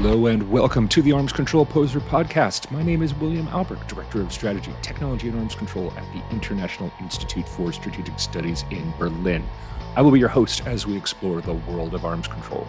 [0.00, 2.70] Hello and welcome to the Arms Control Poseur podcast.
[2.70, 6.92] My name is William Alberque, Director of Strategy, Technology, and Arms Control at the International
[7.00, 9.44] Institute for Strategic Studies in Berlin.
[9.96, 12.64] I will be your host as we explore the world of arms control.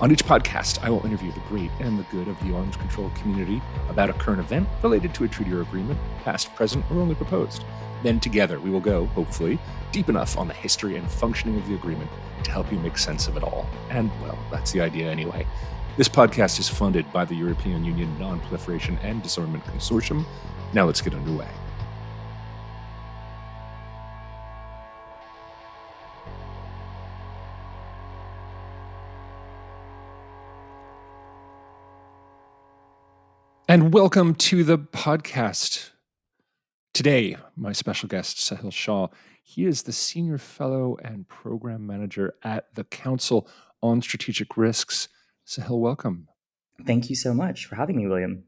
[0.00, 3.10] On each podcast, I will interview the great and the good of the arms control
[3.10, 3.60] community
[3.90, 7.62] about a current event related to a treaty or agreement, past, present, or only proposed.
[8.02, 9.58] Then together we will go, hopefully,
[9.92, 12.10] deep enough on the history and functioning of the agreement
[12.42, 13.66] to help you make sense of it all.
[13.90, 15.46] And, well, that's the idea anyway.
[15.96, 20.26] This podcast is funded by the European Union Non Proliferation and Disarmament Consortium.
[20.72, 21.46] Now let's get underway.
[33.68, 35.92] And welcome to the podcast.
[36.92, 39.06] Today, my special guest, Sahil Shah,
[39.44, 43.48] he is the Senior Fellow and Program Manager at the Council
[43.80, 45.06] on Strategic Risks
[45.46, 46.28] Sahil, welcome.
[46.86, 48.44] Thank you so much for having me, William.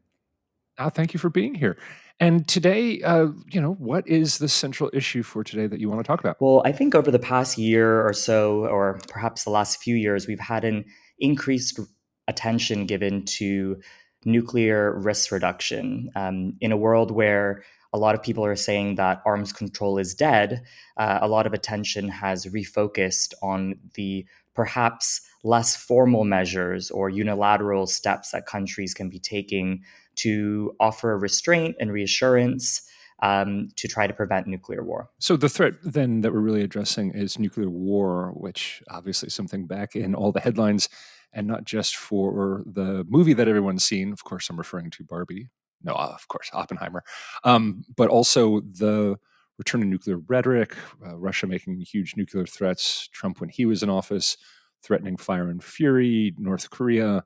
[0.79, 1.77] Ah, thank you for being here.
[2.19, 6.01] And today, uh, you know, what is the central issue for today that you want
[6.01, 6.37] to talk about?
[6.41, 10.27] Well, I think over the past year or so, or perhaps the last few years,
[10.27, 10.87] we've had an
[11.19, 11.79] increased
[12.27, 13.81] attention given to
[14.25, 16.11] nuclear risk reduction.
[16.17, 20.15] Um, in a world where a lot of people are saying that arms control is
[20.15, 20.63] dead,
[20.97, 27.87] uh, a lot of attention has refocused on the perhaps less formal measures or unilateral
[27.87, 29.83] steps that countries can be taking
[30.17, 32.83] to offer restraint and reassurance
[33.23, 35.09] um, to try to prevent nuclear war.
[35.19, 39.97] So the threat then that we're really addressing is nuclear war, which obviously something back
[39.97, 40.89] in all the headlines,
[41.33, 44.13] and not just for the movie that everyone's seen.
[44.13, 45.49] Of course, I'm referring to Barbie.
[45.83, 47.05] No, of course, Oppenheimer,
[47.45, 49.17] um, but also the
[49.59, 50.75] return of nuclear rhetoric,
[51.07, 54.37] uh, Russia making huge nuclear threats, Trump when he was in office,
[54.87, 57.25] threatening fire and fury, North Korea,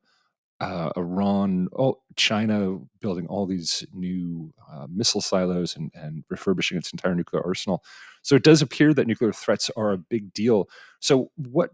[0.60, 6.92] uh, Iran, all, China building all these new uh, missile silos and, and refurbishing its
[6.92, 7.82] entire nuclear arsenal.
[8.22, 10.68] So it does appear that nuclear threats are a big deal.
[11.00, 11.70] So, what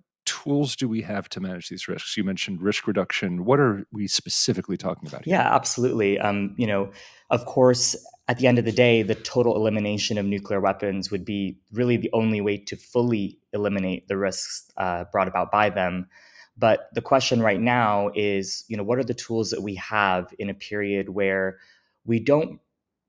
[0.46, 2.16] tools do we have to manage these risks?
[2.16, 3.44] You mentioned risk reduction.
[3.44, 5.34] What are we specifically talking about here?
[5.34, 6.18] Yeah, absolutely.
[6.18, 6.90] Um, you know,
[7.30, 7.96] of course,
[8.28, 11.96] at the end of the day, the total elimination of nuclear weapons would be really
[11.96, 16.08] the only way to fully eliminate the risks uh, brought about by them.
[16.56, 20.32] But the question right now is, you know, what are the tools that we have
[20.38, 21.58] in a period where
[22.04, 22.60] we don't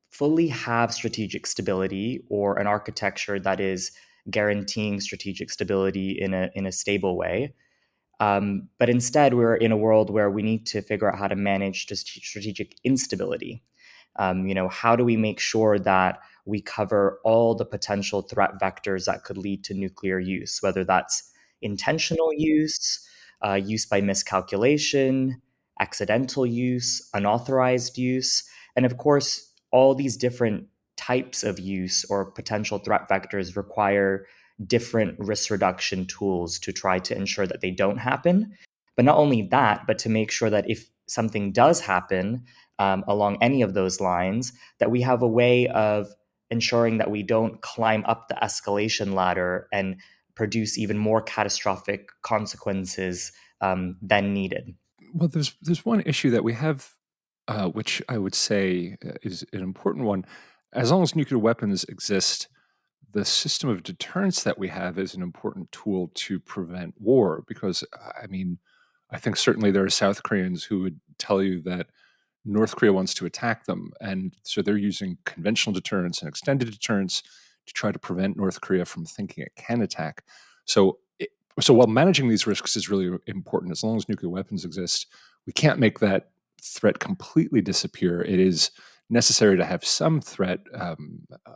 [0.10, 3.92] fully have strategic stability or an architecture that is
[4.30, 7.54] guaranteeing strategic stability in a in a stable way.
[8.20, 11.36] Um, but instead, we're in a world where we need to figure out how to
[11.36, 13.64] manage strategic instability.
[14.18, 18.60] Um, you know, how do we make sure that we cover all the potential threat
[18.60, 23.06] vectors that could lead to nuclear use, whether that's intentional use,
[23.46, 25.40] uh, use by miscalculation,
[25.80, 28.44] accidental use, unauthorized use,
[28.76, 30.66] and of course, all these different
[31.08, 34.26] types of use or potential threat vectors require
[34.66, 38.54] different risk reduction tools to try to ensure that they don't happen.
[38.96, 42.44] But not only that, but to make sure that if something does happen
[42.80, 46.08] um, along any of those lines, that we have a way of
[46.50, 49.96] ensuring that we don't climb up the escalation ladder and
[50.36, 53.32] produce even more catastrophic consequences
[53.62, 54.76] um, than needed.
[55.14, 56.90] Well, there's there's one issue that we have,
[57.48, 60.26] uh, which I would say uh, is an important one.
[60.74, 62.48] As long as nuclear weapons exist,
[63.12, 67.44] the system of deterrence that we have is an important tool to prevent war.
[67.48, 67.84] Because
[68.22, 68.60] I mean,
[69.12, 71.88] I think certainly there are South Koreans who would tell you that
[72.46, 73.92] North Korea wants to attack them.
[74.02, 77.22] And so they're using conventional deterrence and extended deterrence
[77.66, 80.24] to try to prevent North Korea from thinking it can attack.
[80.66, 81.30] So, it,
[81.60, 85.08] so while managing these risks is really important, as long as nuclear weapons exist,
[85.46, 86.30] we can't make that
[86.62, 88.22] threat completely disappear.
[88.22, 88.72] It is
[89.10, 91.52] necessary to have some threat, um, uh,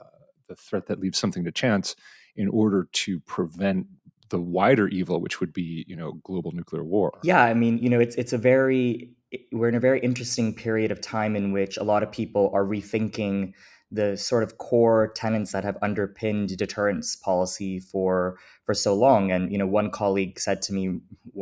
[0.48, 1.96] the threat that leaves something to chance,
[2.36, 3.88] in order to prevent
[4.30, 7.20] the wider evil, which would be, you know, global nuclear war.
[7.24, 9.12] Yeah, I mean, you know, it's it's a very
[9.52, 12.66] we're in a very interesting period of time in which a lot of people are
[12.66, 13.54] rethinking
[13.92, 19.52] the sort of core tenets that have underpinned deterrence policy for for so long and
[19.52, 21.00] you know one colleague said to me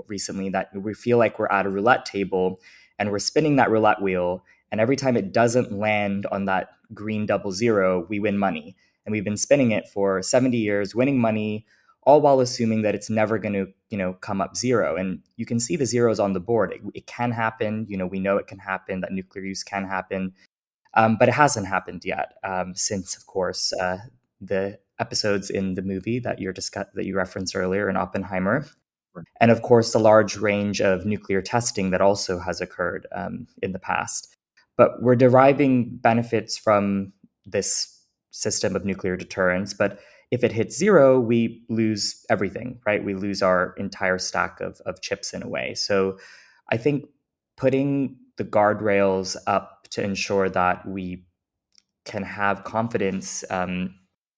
[0.07, 2.59] recently that we feel like we're at a roulette table
[2.97, 7.25] and we're spinning that roulette wheel and every time it doesn't land on that green
[7.25, 8.75] double zero we win money.
[9.05, 11.65] And we've been spinning it for 70 years winning money
[12.03, 14.95] all while assuming that it's never going to you know come up zero.
[14.95, 16.71] And you can see the zeros on the board.
[16.71, 17.85] It, it, can happen.
[17.89, 20.33] You know we know it can happen that nuclear use can happen.
[20.95, 23.97] Um, but it hasn't happened yet um, since of course uh,
[24.41, 28.65] the episodes in the movie that you're discuss- that you referenced earlier in oppenheimer.
[29.41, 33.71] And of course, the large range of nuclear testing that also has occurred um, in
[33.71, 34.35] the past.
[34.79, 37.11] But we're deriving benefits from
[37.45, 39.73] this system of nuclear deterrence.
[39.73, 39.99] But
[40.31, 43.03] if it hits zero, we lose everything, right?
[43.03, 45.73] We lose our entire stack of, of chips in a way.
[45.73, 46.17] So
[46.71, 47.07] I think
[47.57, 51.25] putting the guardrails up to ensure that we
[52.05, 53.93] can have confidence um,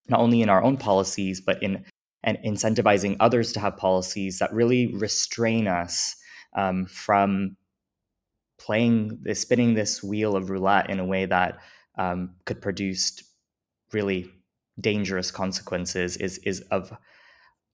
[0.07, 1.85] not only in our own policies, but in
[2.23, 6.15] and incentivizing others to have policies that really restrain us
[6.55, 7.57] um, from
[8.65, 11.59] playing this, spinning this wheel of roulette in a way that
[11.97, 13.21] um, could produce
[13.91, 14.31] really
[14.79, 16.91] dangerous consequences is is of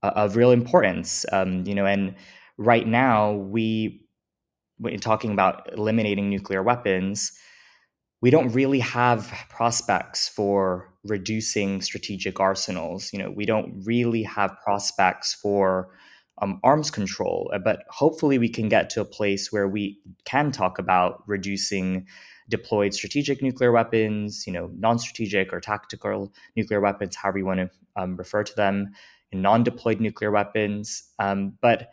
[0.03, 1.25] of real importance.
[1.31, 2.15] Um, you know, and
[2.57, 4.05] right now we,
[4.77, 7.31] when talking about eliminating nuclear weapons,
[8.21, 13.11] we don't really have prospects for reducing strategic arsenals.
[13.13, 15.89] You know, we don't really have prospects for
[16.41, 20.51] um, arms control, uh, but hopefully we can get to a place where we can
[20.51, 22.05] talk about reducing
[22.49, 27.69] deployed strategic nuclear weapons, you know, non-strategic or tactical nuclear weapons, however you want to
[27.95, 28.91] um, refer to them,
[29.33, 31.03] non-deployed nuclear weapons.
[31.19, 31.89] Um, but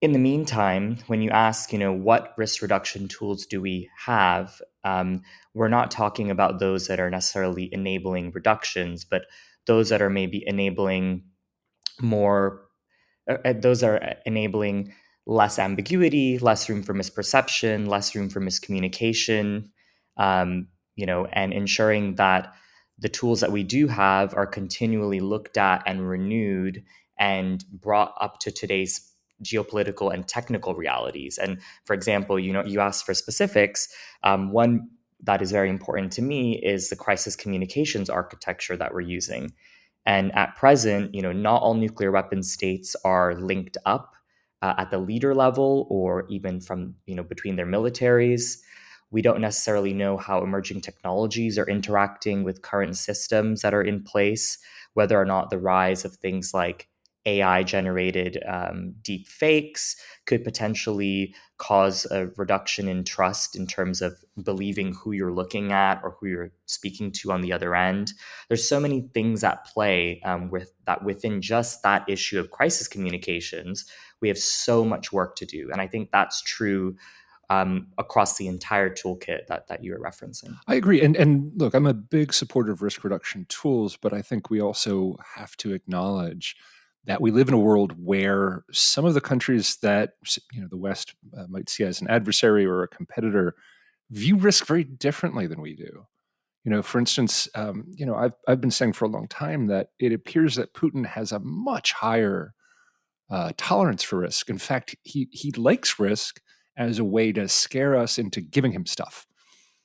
[0.00, 4.60] in the meantime, when you ask, you know, what risk reduction tools do we have,
[4.84, 5.22] um,
[5.54, 9.22] we're not talking about those that are necessarily enabling reductions, but
[9.66, 11.24] those that are maybe enabling
[12.00, 12.67] more,
[13.44, 14.92] those are enabling
[15.26, 19.68] less ambiguity, less room for misperception, less room for miscommunication,
[20.16, 22.54] um, you know, and ensuring that
[22.98, 26.82] the tools that we do have are continually looked at and renewed
[27.18, 31.38] and brought up to today's geopolitical and technical realities.
[31.38, 33.88] And for example, you know, you asked for specifics.
[34.24, 34.88] Um, one
[35.22, 39.52] that is very important to me is the crisis communications architecture that we're using.
[40.08, 44.14] And at present, you know, not all nuclear weapon states are linked up
[44.62, 48.56] uh, at the leader level or even from you know between their militaries.
[49.10, 54.02] We don't necessarily know how emerging technologies are interacting with current systems that are in
[54.02, 54.56] place,
[54.94, 56.88] whether or not the rise of things like
[57.28, 59.96] AI generated um, deep fakes
[60.26, 66.00] could potentially cause a reduction in trust in terms of believing who you're looking at
[66.02, 68.12] or who you're speaking to on the other end.
[68.48, 72.88] There's so many things at play um, with that within just that issue of crisis
[72.88, 73.84] communications.
[74.20, 76.96] We have so much work to do, and I think that's true
[77.50, 80.56] um, across the entire toolkit that that you were referencing.
[80.66, 84.22] I agree, and and look, I'm a big supporter of risk reduction tools, but I
[84.22, 86.56] think we also have to acknowledge
[87.08, 90.12] that we live in a world where some of the countries that
[90.52, 93.54] you know the West uh, might see as an adversary or a competitor
[94.10, 96.06] view risk very differently than we do.
[96.64, 99.68] You know, for instance, um, you know, I've I've been saying for a long time
[99.68, 102.52] that it appears that Putin has a much higher
[103.30, 104.50] uh, tolerance for risk.
[104.50, 106.42] In fact, he he likes risk
[106.76, 109.26] as a way to scare us into giving him stuff.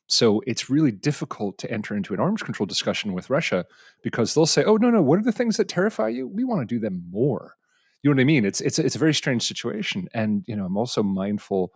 [0.07, 3.65] So it's really difficult to enter into an arms control discussion with Russia
[4.03, 6.27] because they'll say, "Oh no, no, what are the things that terrify you?
[6.27, 7.55] We want to do them more."
[8.01, 8.45] You know what I mean?
[8.45, 11.71] It's it's it's a very strange situation, and you know I'm also mindful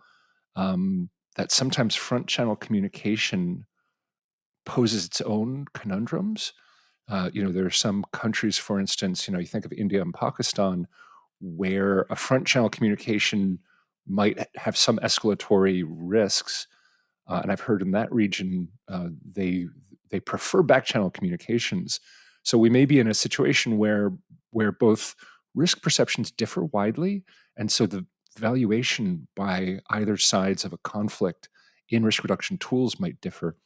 [0.56, 3.64] um, that sometimes front channel communication
[4.66, 6.52] poses its own conundrums.
[7.08, 10.02] Uh, you know, there are some countries, for instance, you know, you think of India
[10.02, 10.86] and Pakistan,
[11.40, 13.60] where a front channel communication
[14.06, 16.66] might have some escalatory risks
[17.28, 19.66] uh, and I've heard in that region uh, they
[20.10, 22.00] they prefer back channel communications.
[22.42, 24.12] So we may be in a situation where
[24.50, 25.14] where both
[25.54, 27.24] risk perceptions differ widely,
[27.56, 28.06] and so the
[28.38, 31.48] valuation by either sides of a conflict
[31.90, 33.56] in risk reduction tools might differ,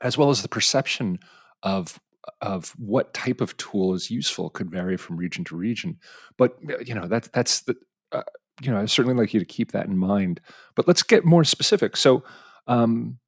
[0.00, 1.18] as well as the perception
[1.62, 1.98] of
[2.40, 5.98] of what type of tool is useful could vary from region to region.
[6.36, 7.76] But you know that that's the
[8.12, 8.22] uh,
[8.60, 10.40] you know I certainly like you to keep that in mind.
[10.74, 11.96] But let's get more specific.
[11.96, 12.22] So
[12.66, 13.18] um,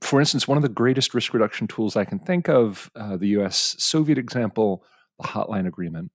[0.00, 3.28] for instance, one of the greatest risk reduction tools I can think of, uh, the
[3.38, 4.84] US Soviet example,
[5.18, 6.12] the Hotline Agreement,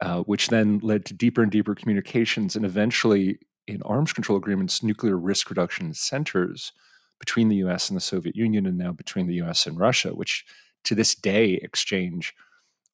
[0.00, 4.82] uh, which then led to deeper and deeper communications and eventually in arms control agreements,
[4.82, 6.72] nuclear risk reduction centers
[7.20, 10.44] between the US and the Soviet Union and now between the US and Russia, which
[10.84, 12.34] to this day exchange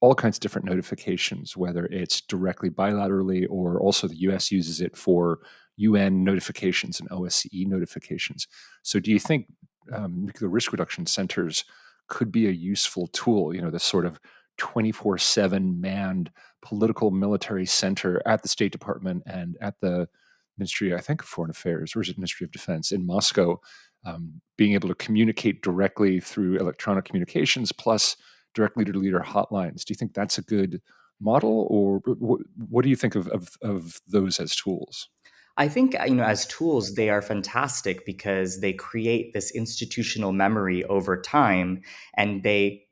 [0.01, 4.97] all kinds of different notifications, whether it's directly bilaterally or also the US uses it
[4.97, 5.39] for
[5.79, 8.47] UN notifications and OSCE notifications.
[8.83, 9.47] So, do you think
[9.93, 11.65] um, nuclear risk reduction centers
[12.09, 13.55] could be a useful tool?
[13.55, 14.21] You know, this sort of
[14.59, 16.31] 24 7 manned
[16.63, 20.09] political military center at the State Department and at the
[20.59, 23.61] Ministry, I think, of Foreign Affairs, or is it Ministry of Defense in Moscow,
[24.05, 28.17] um, being able to communicate directly through electronic communications plus
[28.55, 29.85] direct leader to leader hotlines.
[29.85, 30.81] Do you think that's a good
[31.21, 35.09] model, or what, do you think of, of, of those as tools?
[35.59, 40.85] I think you know as tools they are fantastic because they create this institutional memory
[40.85, 41.83] over time
[42.15, 42.85] and they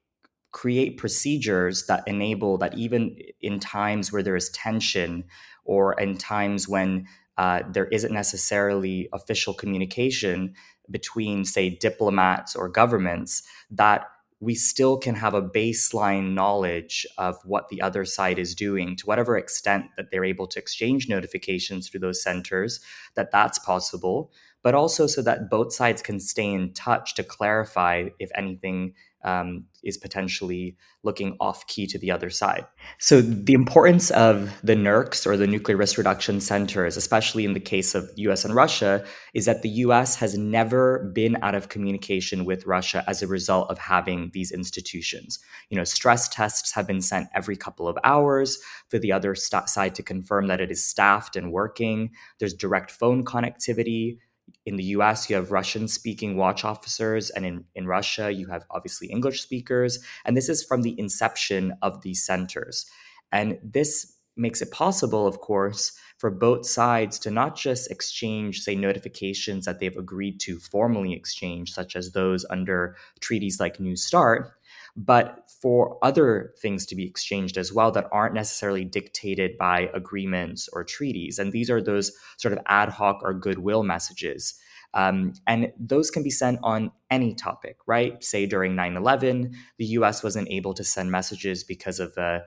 [0.50, 5.24] create procedures that enable that even in times where there is tension
[5.64, 7.06] or in times when
[7.38, 10.54] uh, there isn't necessarily official communication
[10.90, 14.08] between say diplomats or governments that
[14.40, 19.06] we still can have a baseline knowledge of what the other side is doing to
[19.06, 22.80] whatever extent that they're able to exchange notifications through those centers
[23.14, 24.30] that that's possible
[24.66, 28.92] but also so that both sides can stay in touch to clarify if anything
[29.22, 32.66] um, is potentially looking off key to the other side.
[32.98, 37.60] So, the importance of the NRRCs or the nuclear risk reduction centers, especially in the
[37.60, 39.04] case of US and Russia,
[39.34, 43.70] is that the US has never been out of communication with Russia as a result
[43.70, 45.38] of having these institutions.
[45.70, 48.58] You know, stress tests have been sent every couple of hours
[48.88, 52.10] for the other st- side to confirm that it is staffed and working.
[52.38, 54.18] There's direct phone connectivity
[54.66, 58.66] in the US, you have Russian speaking watch officers, and in, in Russia, you have
[58.70, 60.00] obviously English speakers.
[60.24, 62.84] And this is from the inception of these centers.
[63.30, 68.74] And this makes it possible, of course, for both sides to not just exchange, say,
[68.74, 74.52] notifications that they've agreed to formally exchange, such as those under treaties like New START,
[74.96, 80.68] but for other things to be exchanged as well that aren't necessarily dictated by agreements
[80.72, 81.38] or treaties.
[81.38, 84.58] And these are those sort of ad hoc or goodwill messages.
[84.94, 88.22] Um, and those can be sent on any topic, right?
[88.24, 92.44] Say during 9 11, the US wasn't able to send messages because of the,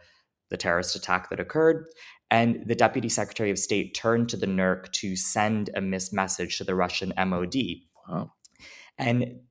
[0.50, 1.86] the terrorist attack that occurred.
[2.32, 6.58] And the Deputy Secretary of State turned to the NRRC to send a missed message
[6.58, 7.56] to the Russian MOD.
[8.08, 8.34] Wow.
[8.98, 9.42] And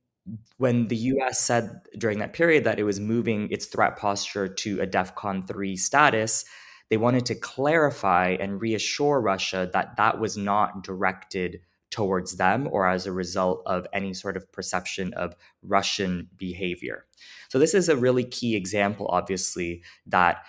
[0.57, 4.81] when the US said during that period that it was moving its threat posture to
[4.81, 6.45] a DEFCON 3 status,
[6.89, 12.87] they wanted to clarify and reassure Russia that that was not directed towards them or
[12.87, 17.05] as a result of any sort of perception of Russian behavior.
[17.49, 20.43] So, this is a really key example, obviously, that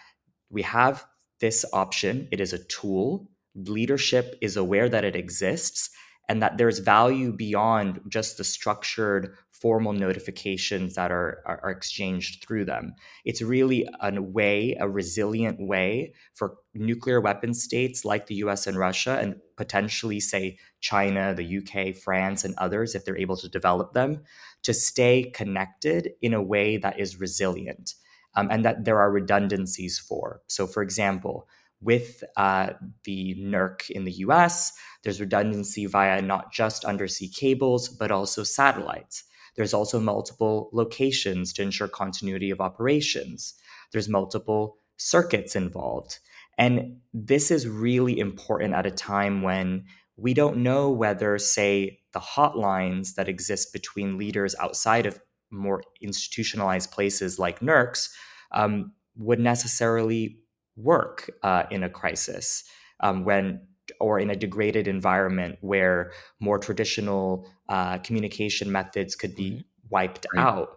[0.50, 1.06] we have
[1.40, 2.28] this option.
[2.30, 3.30] It is a tool.
[3.54, 5.90] Leadership is aware that it exists
[6.28, 12.42] and that there's value beyond just the structured formal notifications that are, are, are, exchanged
[12.42, 12.94] through them.
[13.26, 18.78] It's really a way, a resilient way for nuclear weapon states like the US and
[18.78, 23.92] Russia, and potentially, say, China, the UK, France, and others, if they're able to develop
[23.92, 24.22] them,
[24.62, 27.94] to stay connected in a way that is resilient
[28.36, 30.40] um, and that there are redundancies for.
[30.46, 31.48] So, for example,
[31.82, 32.70] with uh,
[33.04, 39.24] the NRRC in the US, there's redundancy via not just undersea cables, but also satellites.
[39.56, 43.54] There's also multiple locations to ensure continuity of operations.
[43.92, 46.18] There's multiple circuits involved.
[46.58, 49.84] And this is really important at a time when
[50.16, 55.18] we don't know whether, say, the hotlines that exist between leaders outside of
[55.50, 58.10] more institutionalized places like NRRCs
[58.52, 60.38] um, would necessarily
[60.76, 62.64] work uh, in a crisis
[63.00, 63.66] um, when
[63.98, 70.44] or in a degraded environment where more traditional uh, communication methods could be wiped right.
[70.44, 70.76] out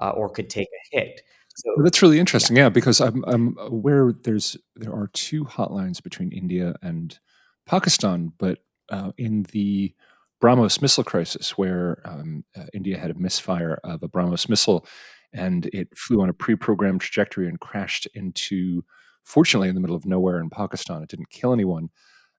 [0.00, 1.22] uh, or could take a hit.
[1.54, 2.64] So, well, that's really interesting, yeah.
[2.64, 7.18] yeah, because I'm I'm aware there's there are two hotlines between India and
[7.66, 9.94] Pakistan, but uh, in the
[10.42, 14.86] BrahMos missile crisis, where um, uh, India had a misfire of a BrahMos missile,
[15.32, 18.82] and it flew on a pre-programmed trajectory and crashed into,
[19.22, 21.02] fortunately, in the middle of nowhere in Pakistan.
[21.02, 21.90] It didn't kill anyone,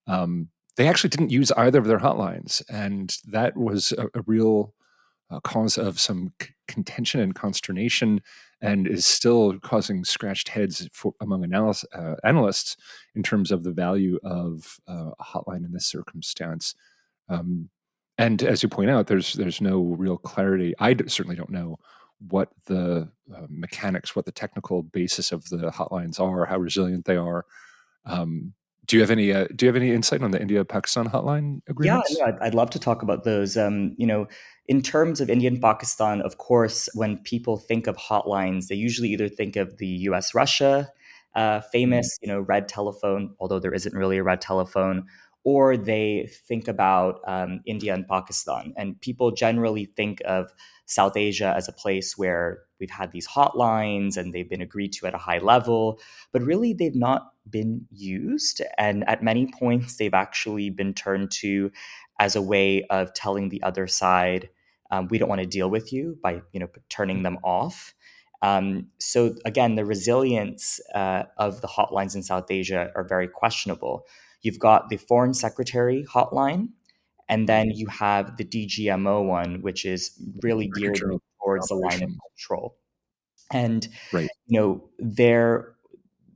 [0.07, 4.73] um, they actually didn't use either of their hotlines, and that was a, a real
[5.29, 8.21] uh, cause of some c- contention and consternation,
[8.61, 12.77] and is still causing scratched heads for, among uh, analysts
[13.15, 16.75] in terms of the value of uh, a hotline in this circumstance.
[17.29, 17.69] Um,
[18.17, 20.73] and as you point out, there's there's no real clarity.
[20.79, 21.79] I certainly don't know
[22.29, 27.17] what the uh, mechanics, what the technical basis of the hotlines are, how resilient they
[27.17, 27.45] are.
[28.05, 28.53] Um,
[28.85, 31.61] do you have any uh, do you have any insight on the India Pakistan hotline
[31.67, 32.15] agreements?
[32.17, 33.55] Yeah, yeah, I'd love to talk about those.
[33.55, 34.27] Um, you know,
[34.67, 39.09] in terms of India and Pakistan, of course, when people think of hotlines, they usually
[39.09, 40.33] either think of the U.S.
[40.33, 40.91] Russia
[41.35, 42.29] uh, famous, mm-hmm.
[42.29, 45.05] you know, red telephone, although there isn't really a red telephone,
[45.43, 48.73] or they think about um, India and Pakistan.
[48.77, 50.53] And people generally think of
[50.85, 55.07] South Asia as a place where we've had these hotlines and they've been agreed to
[55.07, 55.99] at a high level,
[56.31, 58.61] but really they've not been used.
[58.77, 61.71] And at many points, they've actually been turned to
[62.19, 64.49] as a way of telling the other side,
[64.91, 67.93] um, we don't want to deal with you by you know turning them off.
[68.41, 74.05] Um, so again, the resilience uh, of the hotlines in South Asia are very questionable.
[74.41, 76.69] You've got the Foreign Secretary hotline,
[77.29, 81.01] and then you have the DGMO one, which is really geared
[81.41, 82.77] towards the line of control.
[83.51, 84.29] And right.
[84.45, 85.72] you know, there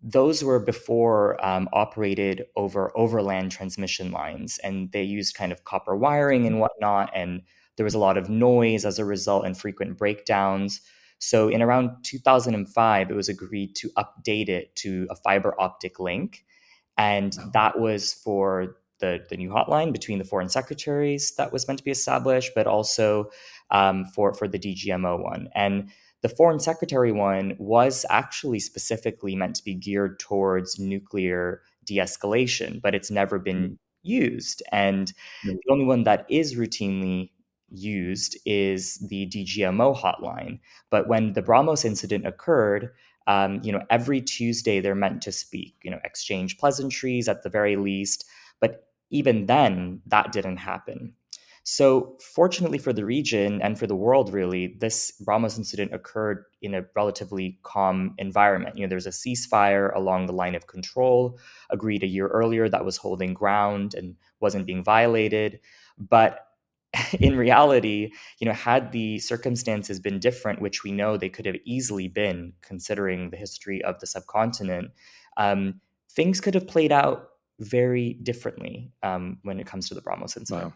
[0.03, 5.95] those were before um, operated over overland transmission lines, and they used kind of copper
[5.95, 7.41] wiring and whatnot, and
[7.75, 10.81] there was a lot of noise as a result and frequent breakdowns.
[11.19, 16.45] So in around 2005, it was agreed to update it to a fiber optic link,
[16.97, 17.49] and oh.
[17.53, 21.85] that was for the, the new hotline between the foreign secretaries that was meant to
[21.85, 23.29] be established, but also
[23.71, 25.89] um, for for the DGMO one and
[26.21, 32.95] the foreign secretary one was actually specifically meant to be geared towards nuclear de-escalation, but
[32.95, 33.77] it's never been mm.
[34.03, 34.63] used.
[34.71, 35.13] And
[35.45, 35.53] mm.
[35.53, 37.29] the only one that is routinely
[37.69, 40.59] used is the DGMO hotline.
[40.89, 42.91] But when the BrahMos incident occurred,
[43.27, 47.49] um, you know, every Tuesday they're meant to speak, you know, exchange pleasantries at the
[47.49, 48.25] very least.
[48.59, 51.13] But even then, that didn't happen.
[51.69, 56.73] So, fortunately for the region and for the world, really, this BrahMos incident occurred in
[56.73, 58.77] a relatively calm environment.
[58.77, 61.37] You know, there's a ceasefire along the line of control
[61.69, 65.59] agreed a year earlier that was holding ground and wasn't being violated.
[65.97, 66.47] But
[67.19, 71.57] in reality, you know, had the circumstances been different, which we know they could have
[71.65, 74.91] easily been, considering the history of the subcontinent,
[75.35, 75.81] um,
[76.11, 77.27] things could have played out
[77.59, 80.67] very differently um, when it comes to the BrahMos incident.
[80.67, 80.73] Wow.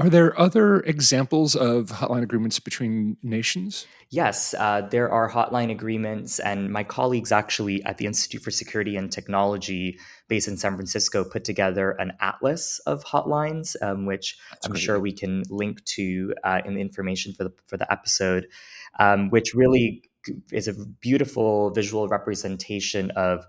[0.00, 3.86] Are there other examples of hotline agreements between nations?
[4.08, 8.96] Yes, uh, there are hotline agreements, and my colleagues actually at the Institute for Security
[8.96, 14.66] and Technology, based in San Francisco, put together an atlas of hotlines, um, which That's
[14.66, 14.82] I'm great.
[14.82, 18.48] sure we can link to uh, in the information for the for the episode,
[18.98, 20.02] um, which really
[20.50, 23.46] is a beautiful visual representation of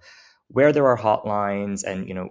[0.48, 2.30] where there are hotlines and you know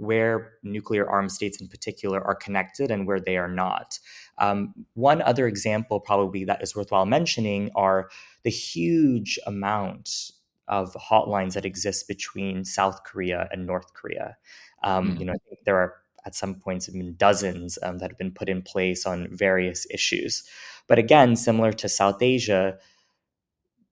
[0.00, 3.98] where nuclear armed states in particular are connected and where they are not.
[4.38, 8.08] Um, one other example, probably that is worthwhile mentioning, are
[8.42, 10.30] the huge amount
[10.68, 14.38] of hotlines that exist between South Korea and North Korea.
[14.82, 15.20] Um, mm-hmm.
[15.20, 15.34] You know,
[15.66, 19.04] there are at some points have been dozens um, that have been put in place
[19.04, 20.44] on various issues.
[20.88, 22.78] But again, similar to South Asia,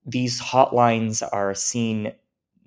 [0.06, 2.12] these hotlines are seen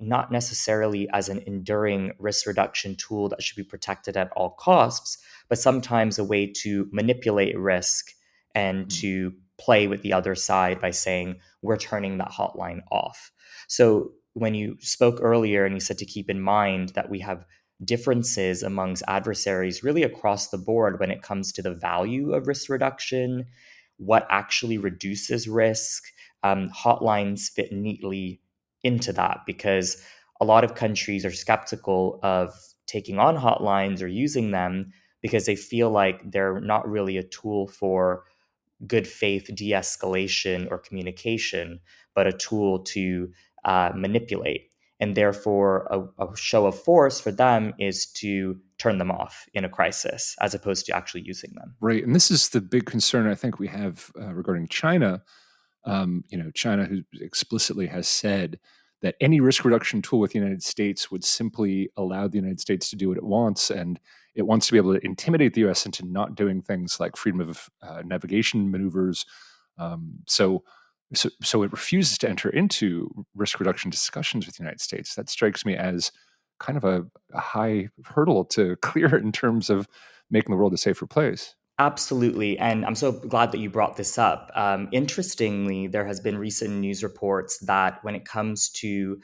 [0.02, 5.18] not necessarily as an enduring risk reduction tool that should be protected at all costs,
[5.48, 8.12] but sometimes a way to manipulate risk
[8.56, 9.00] and mm-hmm.
[9.02, 13.32] to play with the other side by saying, we're turning that hotline off.
[13.68, 17.46] So when you spoke earlier and you said to keep in mind that we have
[17.84, 22.70] differences amongst adversaries really across the board when it comes to the value of risk
[22.70, 23.46] reduction,
[23.98, 26.04] what actually reduces risk,
[26.44, 28.41] um, hotlines fit neatly
[28.84, 30.02] into that because
[30.40, 32.54] a lot of countries are skeptical of
[32.88, 34.92] taking on hotlines or using them
[35.22, 38.24] because they feel like they're not really a tool for
[38.88, 41.80] good faith de escalation or communication,
[42.16, 43.30] but a tool to
[43.64, 44.70] uh, manipulate.
[45.00, 49.66] And therefore, a, a, show of force for them is to turn them off in
[49.66, 51.76] a crisis as opposed to actually using them.
[51.80, 52.04] Right.
[52.04, 55.24] And this is the big concern I think we have uh, regarding China
[55.86, 58.60] um, you know, China who explicitly has said
[59.02, 62.90] that any risk reduction tool with the United States would simply allow the United States
[62.90, 64.00] to do what it wants, and
[64.36, 65.86] it wants to be able to intimidate the U.S.
[65.86, 69.26] into not doing things like freedom of uh, navigation maneuvers.
[69.78, 70.64] Um, so,
[71.14, 75.16] so, so it refuses to enter into risk reduction discussions with the United States.
[75.16, 76.12] That strikes me as
[76.60, 79.88] kind of a, a high hurdle to clear in terms of
[80.30, 81.56] making the world a safer place.
[81.82, 82.60] Absolutely.
[82.60, 84.52] And I'm so glad that you brought this up.
[84.56, 89.20] Um, interestingly, there has been recent news reports that when it comes to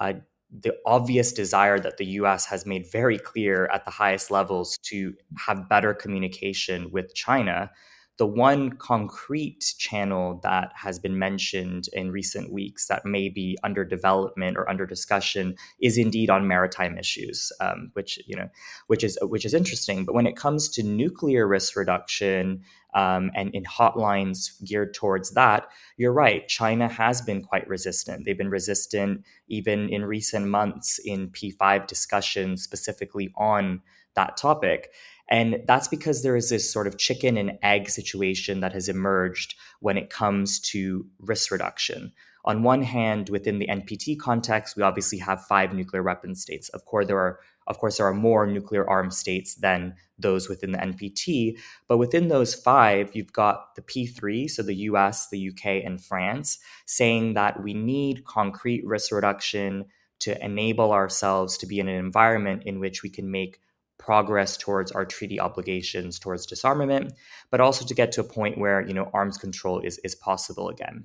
[0.00, 0.14] uh,
[0.50, 5.14] the obvious desire that the US has made very clear at the highest levels to
[5.46, 7.70] have better communication with China,
[8.16, 13.84] the one concrete channel that has been mentioned in recent weeks that may be under
[13.84, 18.48] development or under discussion is indeed on maritime issues, um, which you know,
[18.86, 20.04] which is which is interesting.
[20.04, 22.62] But when it comes to nuclear risk reduction
[22.94, 26.46] um, and in hotlines geared towards that, you're right.
[26.46, 28.24] China has been quite resistant.
[28.24, 33.82] They've been resistant even in recent months in P5 discussions specifically on
[34.14, 34.92] that topic.
[35.30, 39.54] And that's because there is this sort of chicken and egg situation that has emerged
[39.80, 42.12] when it comes to risk reduction.
[42.46, 46.68] on one hand, within the NPT context, we obviously have five nuclear weapon states.
[46.68, 50.72] Of course, there are of course there are more nuclear armed states than those within
[50.72, 51.58] the NPT,
[51.88, 56.58] but within those five, you've got the P3, so the US, the UK, and France,
[56.84, 59.86] saying that we need concrete risk reduction
[60.20, 63.60] to enable ourselves to be in an environment in which we can make
[64.04, 67.12] progress towards our treaty obligations towards disarmament,
[67.50, 70.68] but also to get to a point where you know arms control is, is possible
[70.68, 71.04] again.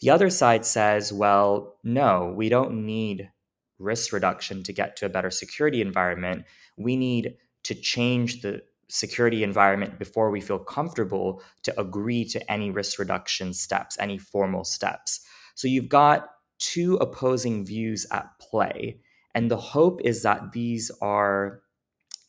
[0.00, 3.30] The other side says, well, no, we don't need
[3.78, 6.44] risk reduction to get to a better security environment.
[6.76, 12.70] We need to change the security environment before we feel comfortable to agree to any
[12.70, 15.20] risk reduction steps, any formal steps.
[15.54, 19.00] So you've got two opposing views at play.
[19.34, 21.62] And the hope is that these are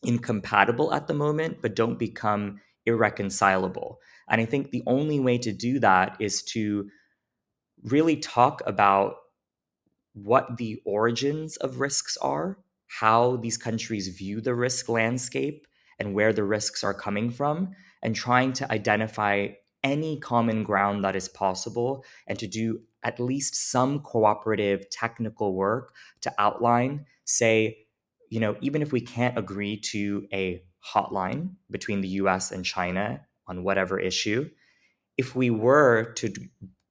[0.02, 4.00] incompatible at the moment, but don't become irreconcilable.
[4.28, 6.88] And I think the only way to do that is to
[7.84, 9.16] really talk about
[10.14, 15.66] what the origins of risks are, how these countries view the risk landscape,
[15.98, 17.70] and where the risks are coming from,
[18.02, 19.48] and trying to identify
[19.84, 25.94] any common ground that is possible and to do at least some cooperative technical work
[26.20, 27.86] to outline, say,
[28.28, 30.62] you know, even if we can't agree to a
[30.94, 34.48] hotline between the US and China on whatever issue,
[35.16, 36.32] if we were to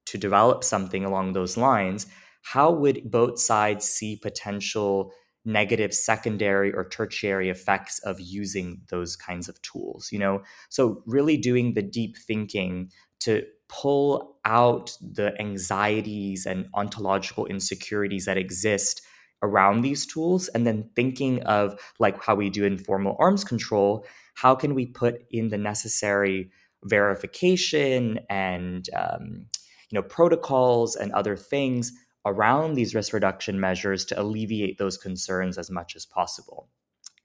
[0.06, 2.08] to develop something along those lines,
[2.41, 5.12] how would both sides see potential
[5.43, 10.41] negative secondary or tertiary effects of using those kinds of tools you know?
[10.69, 18.38] So really doing the deep thinking to pull out the anxieties and ontological insecurities that
[18.38, 19.02] exist
[19.43, 24.54] around these tools and then thinking of like how we do informal arms control how
[24.54, 26.52] can we put in the necessary
[26.84, 29.45] verification and um,
[29.89, 31.91] you know protocols and other things
[32.26, 36.69] around these risk reduction measures to alleviate those concerns as much as possible.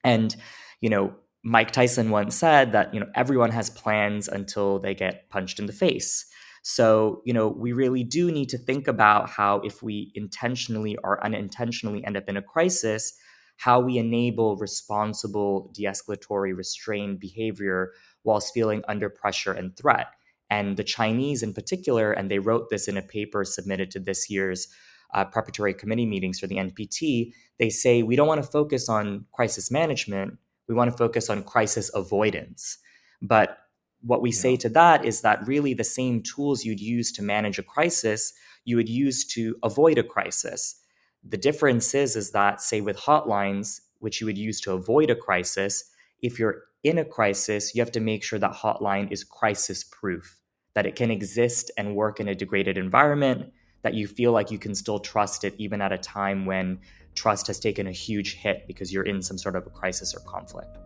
[0.05, 0.35] And
[0.81, 5.29] you know mike tyson once said that you know everyone has plans until they get
[5.29, 6.25] punched in the face
[6.63, 11.23] so, you know, we really do need to think about how, if we intentionally or
[11.25, 13.15] unintentionally end up in a crisis,
[13.57, 17.93] how we enable responsible de escalatory restrained behavior
[18.25, 20.09] whilst feeling under pressure and threat.
[20.51, 24.31] And the Chinese, in particular, and they wrote this in a paper submitted to this
[24.31, 24.69] year's
[25.15, 29.27] uh, preparatory committee meetings for the NPT, they say we don't want to focus on
[29.33, 32.79] crisis management, we want to focus on crisis avoidance.
[33.21, 33.59] But
[34.03, 34.41] what we yeah.
[34.41, 38.33] say to that is that really the same tools you'd use to manage a crisis,
[38.65, 40.81] you would use to avoid a crisis.
[41.25, 45.15] The difference is, is that, say, with hotlines, which you would use to avoid a
[45.15, 45.85] crisis,
[46.21, 50.41] if you're in a crisis, you have to make sure that hotline is crisis proof,
[50.75, 54.59] that it can exist and work in a degraded environment, that you feel like you
[54.59, 56.81] can still trust it even at a time when
[57.15, 60.21] trust has taken a huge hit because you're in some sort of a crisis or
[60.21, 60.79] conflict.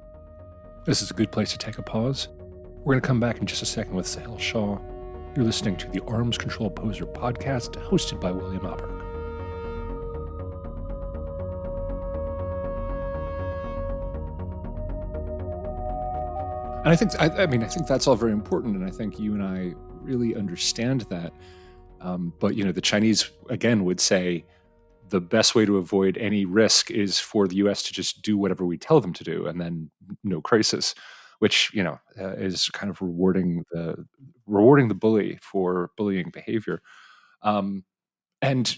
[0.85, 2.29] This is a good place to take a pause.
[2.87, 4.79] We're going to come back in just a second with Sahil Shah.
[5.35, 8.93] You're listening to the Arms Control Poseur podcast, hosted by William Alberque.
[16.85, 19.19] And I think, I, I, mean, I think that's all very important, and I think
[19.19, 21.33] you and I really understand that.
[22.01, 24.45] Um, but you know, the Chinese again would say
[25.09, 27.83] the best way to avoid any risk is for the U.S.
[27.83, 29.91] to just do whatever we tell them to do, and then
[30.23, 30.95] no crisis
[31.39, 34.07] which you know uh, is kind of rewarding the
[34.47, 36.83] rewarding the bully for bullying behavior.
[37.43, 37.85] Um,
[38.43, 38.77] and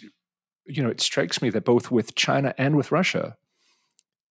[0.68, 3.37] you know, it strikes me that both with China and with Russia,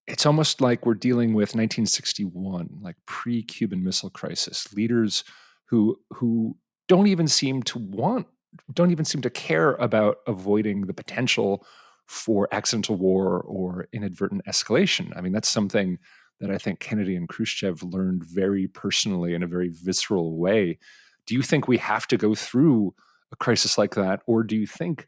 [0.05, 5.23] it's almost like we're dealing with 1961, like pre-Cuban Missile Crisis, leaders
[5.65, 6.55] who who
[6.87, 8.27] don't even seem to want,
[8.73, 11.65] don't even seem to care about avoiding the potential
[12.05, 15.11] for accidental war or inadvertent escalation.
[15.17, 15.99] I mean, that's something
[16.39, 20.77] that I think Kennedy and Khrushchev learned very personally in a very visceral way.
[21.25, 22.93] Do you think we have to go through
[23.31, 25.07] a crisis like that, or do you think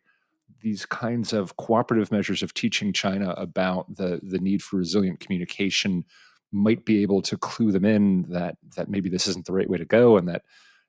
[0.62, 6.04] these kinds of cooperative measures of teaching China about the the need for resilient communication
[6.52, 9.78] might be able to clue them in that that maybe this isn't the right way
[9.78, 10.44] to go, and that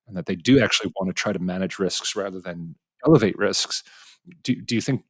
[0.09, 2.75] and that they do actually want to try to manage risks rather than
[3.07, 3.83] elevate risks?
[4.43, 5.05] Do do you think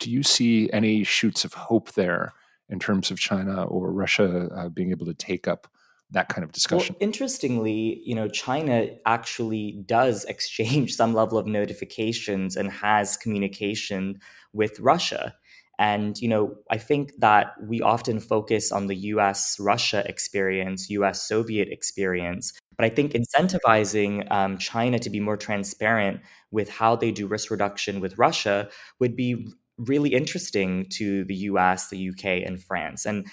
[0.00, 2.32] do you see any shoots of hope there?
[2.68, 5.68] In terms of China or Russia uh, being able to take up
[6.10, 6.94] that kind of discussion.
[6.98, 14.20] Well, interestingly, you know, China actually does exchange some level of notifications and has communication
[14.52, 15.34] with Russia.
[15.76, 21.26] And, you know, I think that we often focus on the US Russia experience, US
[21.26, 22.52] Soviet experience.
[22.76, 26.20] But I think incentivizing um, China to be more transparent
[26.52, 28.68] with how they do risk reduction with Russia
[29.00, 33.06] would be really interesting to the US, the UK, and France.
[33.06, 33.26] And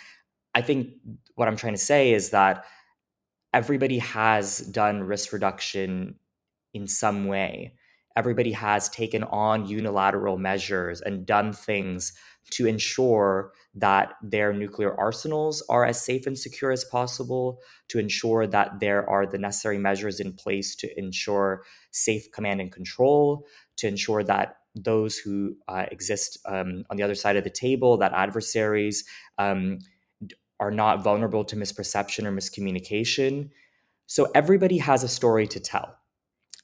[0.56, 0.90] I think
[1.36, 2.66] what I'm trying to say is that
[3.54, 6.16] everybody has done risk reduction
[6.74, 7.76] in some way.
[8.16, 12.14] Everybody has taken on unilateral measures and done things
[12.52, 18.48] to ensure that their nuclear arsenals are as safe and secure as possible, to ensure
[18.48, 23.46] that there are the necessary measures in place to ensure safe command and control,
[23.78, 27.98] to ensure that those who uh, exist um, on the other side of the table,
[27.98, 29.04] that adversaries,
[29.38, 29.80] um,
[30.60, 33.50] are not vulnerable to misperception or miscommunication.
[34.06, 35.98] So everybody has a story to tell.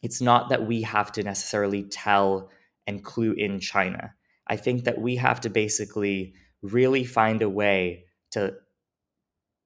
[0.03, 2.51] It's not that we have to necessarily tell
[2.85, 4.13] and clue in China.
[4.47, 8.53] I think that we have to basically really find a way to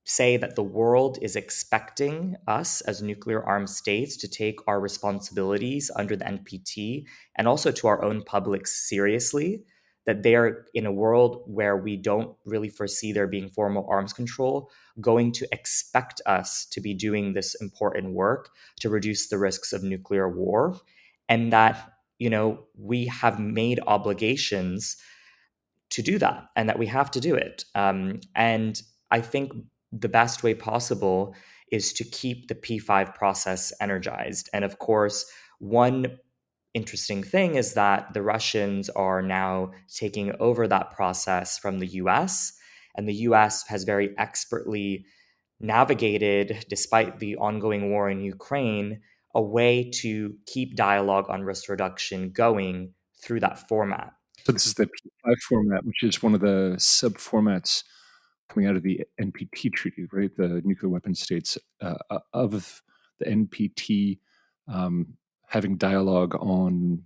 [0.03, 5.91] say that the world is expecting us as nuclear armed states to take our responsibilities
[5.95, 9.63] under the NPT and also to our own publics seriously.
[10.07, 14.71] That they're in a world where we don't really foresee there being formal arms control,
[14.99, 19.83] going to expect us to be doing this important work to reduce the risks of
[19.83, 20.75] nuclear war.
[21.29, 24.95] And that you know, we have made obligations
[25.89, 27.65] to do that and that we have to do it.
[27.73, 29.51] Um, and I think
[29.91, 31.35] the best way possible
[31.71, 34.49] is to keep the P5 process energized.
[34.53, 35.25] And of course,
[35.59, 36.17] one
[36.73, 42.53] interesting thing is that the Russians are now taking over that process from the US.
[42.95, 45.05] And the US has very expertly
[45.59, 49.01] navigated, despite the ongoing war in Ukraine,
[49.33, 54.13] a way to keep dialogue on risk reduction going through that format.
[54.43, 57.83] So this is the P5 format, which is one of the sub formats
[58.51, 60.35] coming out of the NPT treaty, right?
[60.35, 62.81] The nuclear weapon states uh, uh of
[63.19, 64.19] the NPT
[64.67, 65.13] um,
[65.47, 67.03] having dialogue on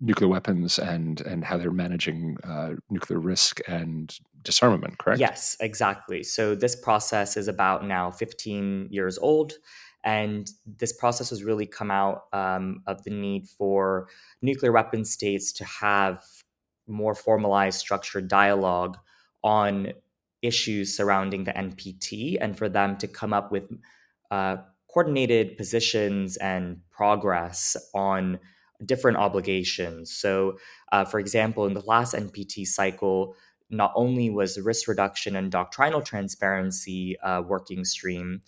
[0.00, 4.98] nuclear weapons and and how they're managing uh, nuclear risk and disarmament.
[4.98, 5.20] Correct?
[5.20, 6.22] Yes, exactly.
[6.22, 9.54] So this process is about now 15 years old.
[10.04, 14.06] And this process has really come out um, of the need for
[14.40, 16.22] nuclear weapon states to have
[16.86, 18.96] more formalized, structured dialogue
[19.42, 19.92] on
[20.46, 23.64] issues surrounding the NPT and for them to come up with
[24.30, 24.56] uh,
[24.92, 28.38] coordinated positions and progress on
[28.84, 30.12] different obligations.
[30.12, 30.58] So,
[30.92, 33.34] uh, for example, in the last NPT cycle,
[33.68, 38.42] not only was risk reduction and doctrinal transparency working stream,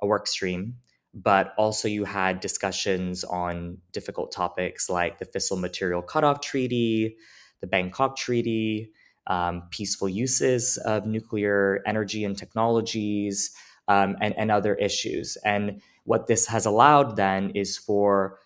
[0.00, 0.76] a work stream,
[1.14, 7.16] but also you had discussions on difficult topics like the Fissile Material Cutoff Treaty,
[7.60, 8.90] the Bangkok Treaty,
[9.26, 13.54] um, peaceful uses of nuclear energy and technologies,
[13.88, 15.36] um, and, and other issues.
[15.44, 18.38] And what this has allowed then is for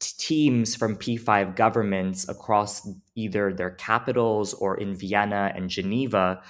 [0.00, 6.42] t- teams from P5 governments across either their capitals or in Vienna and Geneva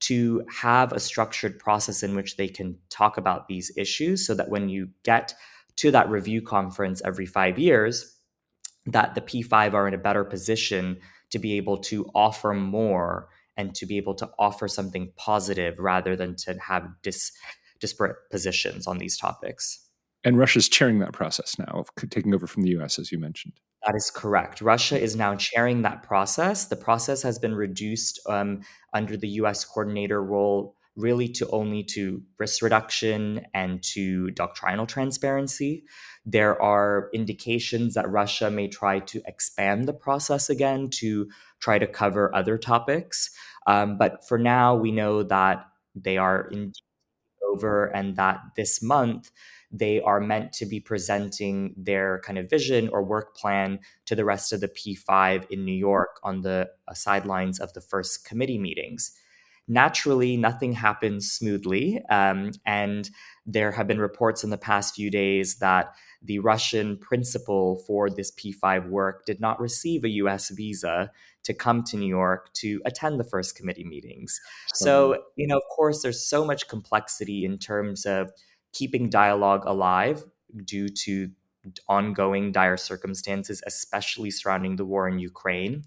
[0.00, 4.48] to have a structured process in which they can talk about these issues so that
[4.48, 5.34] when you get
[5.76, 8.16] to that review conference every five years,
[8.86, 10.98] that the P5 are in a better position
[11.30, 16.14] to be able to offer more and to be able to offer something positive rather
[16.16, 17.32] than to have dis-
[17.80, 19.84] disparate positions on these topics.
[20.24, 23.54] And Russia's chairing that process now, of taking over from the US, as you mentioned.
[23.86, 24.60] That is correct.
[24.60, 26.66] Russia is now chairing that process.
[26.66, 28.62] The process has been reduced um,
[28.92, 35.84] under the US coordinator role really to only to risk reduction and to doctrinal transparency.
[36.26, 41.28] There are indications that Russia may try to expand the process again to
[41.60, 43.30] try to cover other topics.
[43.66, 46.72] Um, but for now, we know that they are in
[47.48, 49.30] over and that this month
[49.70, 54.24] they are meant to be presenting their kind of vision or work plan to the
[54.24, 58.58] rest of the P5 in New York on the uh, sidelines of the first committee
[58.58, 59.12] meetings.
[59.68, 62.02] Naturally, nothing happens smoothly.
[62.08, 63.08] Um, and
[63.46, 68.32] there have been reports in the past few days that the Russian principal for this
[68.32, 71.10] P5 work did not receive a US visa
[71.44, 74.40] to come to New York to attend the first committee meetings.
[74.74, 78.32] So, you know, of course, there's so much complexity in terms of
[78.72, 80.24] keeping dialogue alive
[80.64, 81.30] due to
[81.88, 85.84] ongoing dire circumstances, especially surrounding the war in Ukraine.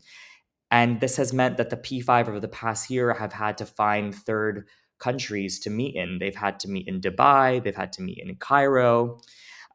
[0.71, 4.15] And this has meant that the P5 over the past year have had to find
[4.15, 4.67] third
[4.99, 6.19] countries to meet in.
[6.19, 9.19] They've had to meet in Dubai, they've had to meet in Cairo.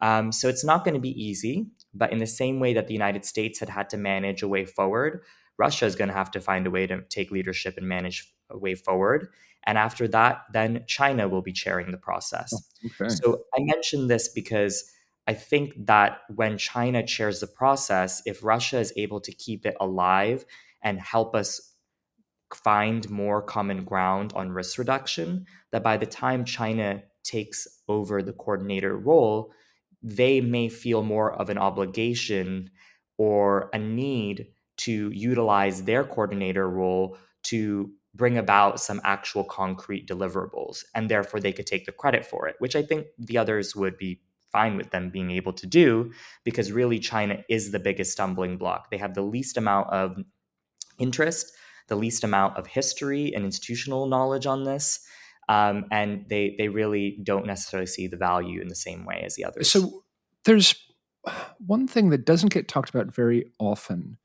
[0.00, 2.94] Um, so it's not going to be easy, but in the same way that the
[2.94, 5.22] United States had had to manage a way forward,
[5.58, 8.58] Russia is going to have to find a way to take leadership and manage a
[8.58, 9.28] way forward.
[9.66, 12.52] And after that, then China will be chairing the process.
[12.54, 13.14] Oh, okay.
[13.14, 14.84] So I mentioned this because
[15.26, 19.76] I think that when China chairs the process, if Russia is able to keep it
[19.80, 20.44] alive
[20.86, 21.74] and help us
[22.54, 28.32] find more common ground on risk reduction, that by the time China takes over the
[28.32, 29.50] coordinator role,
[30.00, 32.70] they may feel more of an obligation
[33.18, 34.46] or a need
[34.76, 40.84] to utilize their coordinator role to bring about some actual concrete deliverables.
[40.94, 43.98] And therefore, they could take the credit for it, which I think the others would
[43.98, 44.20] be
[44.52, 46.12] fine with them being able to do
[46.44, 48.90] because really China is the biggest stumbling block.
[48.90, 50.16] They have the least amount of
[50.98, 51.52] interest,
[51.88, 55.00] the least amount of history and institutional knowledge on this.
[55.48, 59.36] Um, and they they really don't necessarily see the value in the same way as
[59.36, 59.70] the others.
[59.70, 60.02] So
[60.44, 60.74] there's
[61.58, 64.18] one thing that doesn't get talked about very often,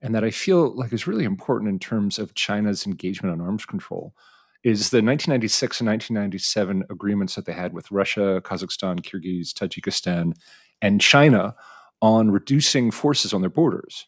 [0.00, 3.66] and that I feel like is really important in terms of China's engagement on arms
[3.66, 4.14] control,
[4.62, 10.32] is the 1996 and 1997 agreements that they had with Russia, Kazakhstan, Kyrgyz, Tajikistan,
[10.80, 11.54] and China
[12.00, 14.06] on reducing forces on their borders.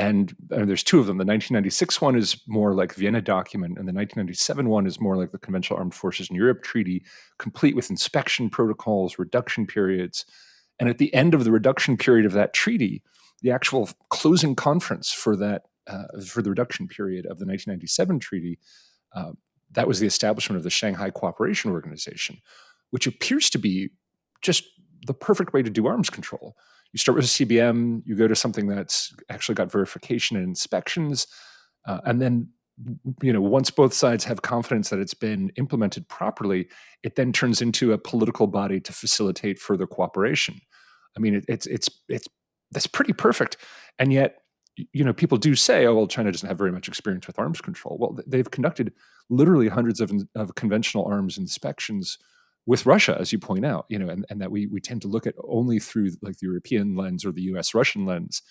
[0.00, 1.18] And, and, there's two of them.
[1.18, 5.30] The 1996 one is more like Vienna document, and the 1997 one is more like
[5.30, 7.04] the Conventional Armed Forces in Europe Treaty,
[7.38, 10.24] complete with inspection protocols, reduction periods.
[10.78, 13.02] And at the end of the reduction period of that treaty,
[13.42, 18.58] the actual closing conference for that uh, for the reduction period of the 1997 treaty,
[19.14, 19.32] uh,
[19.72, 22.38] that was the establishment of the Shanghai Cooperation Organization,
[22.90, 23.90] which appears to be
[24.40, 24.64] just
[25.06, 26.54] the perfect way to do arms control
[26.92, 31.26] you start with a CBM, you go to something that's actually got verification and inspections,
[31.86, 32.48] uh, and then
[33.22, 36.68] you know once both sides have confidence that it's been implemented properly,
[37.02, 40.60] it then turns into a political body to facilitate further cooperation.
[41.16, 42.28] I mean, it, it's it's it's
[42.72, 43.56] that's pretty perfect,
[43.98, 44.38] and yet
[44.92, 47.60] you know people do say, oh well, China doesn't have very much experience with arms
[47.60, 47.96] control.
[48.00, 48.92] Well, they've conducted
[49.28, 52.18] literally hundreds of, of conventional arms inspections
[52.66, 55.08] with Russia, as you point out, you know, and, and that we we tend to
[55.08, 57.74] look at only through like the European lens or the U.S.
[57.74, 58.42] Russian lens.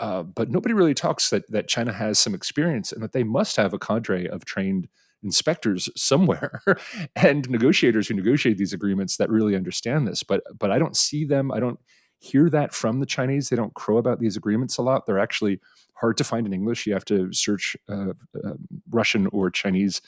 [0.00, 3.56] Uh, but nobody really talks that that China has some experience and that they must
[3.56, 4.88] have a cadre of trained
[5.22, 6.62] inspectors somewhere
[7.16, 10.22] and negotiators who negotiate these agreements that really understand this.
[10.22, 11.50] But but I don't see them.
[11.50, 11.80] I don't
[12.20, 13.48] hear that from the Chinese.
[13.48, 15.06] They don't crow about these agreements a lot.
[15.06, 15.60] They're actually
[15.94, 16.86] hard to find in English.
[16.86, 18.12] You have to search uh,
[18.44, 18.54] uh,
[18.90, 20.00] Russian or Chinese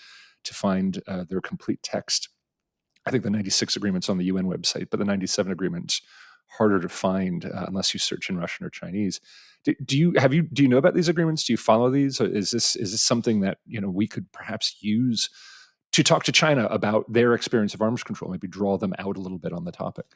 [0.45, 2.29] to find uh, their complete text.
[3.07, 6.03] I think the 96 agreement's on the UN website, but the 97 agreement's
[6.59, 9.21] harder to find uh, unless you search in Russian or Chinese.
[9.65, 11.45] Do, do, you have you do you know about these agreements?
[11.45, 12.21] Do you follow these?
[12.21, 15.29] Or is this is this something that you know we could perhaps use
[15.93, 18.31] to talk to China about their experience of arms control?
[18.31, 20.07] Maybe draw them out a little bit on the topic.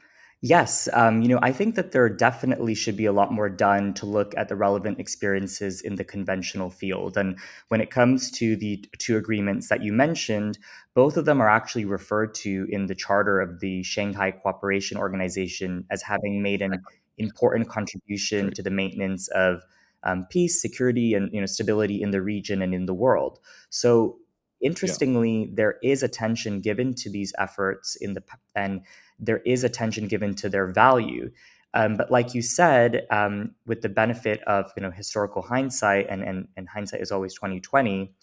[0.40, 3.94] Yes, um, you know, I think that there definitely should be a lot more done
[3.94, 7.16] to look at the relevant experiences in the conventional field.
[7.16, 10.58] And when it comes to the two agreements that you mentioned,
[10.94, 15.86] both of them are actually referred to in the charter of the Shanghai Cooperation Organization
[15.90, 16.82] as having made an
[17.16, 19.62] important contribution to the maintenance of
[20.02, 23.38] um, peace, security, and you know stability in the region and in the world.
[23.70, 24.18] So
[24.64, 25.50] interestingly, yeah.
[25.52, 28.22] there is attention given to these efforts in the
[28.54, 28.80] and
[29.18, 31.30] there is attention given to their value.
[31.74, 36.22] Um, but like you said, um, with the benefit of you know historical hindsight, and,
[36.22, 38.14] and and hindsight is always twenty twenty.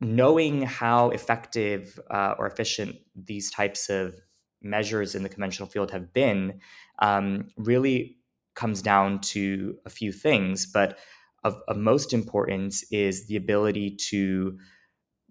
[0.00, 4.14] Knowing how effective uh, or efficient these types of
[4.60, 6.60] measures in the conventional field have been
[6.98, 8.18] um, really
[8.54, 10.98] comes down to a few things, but
[11.44, 14.58] of, of most importance is the ability to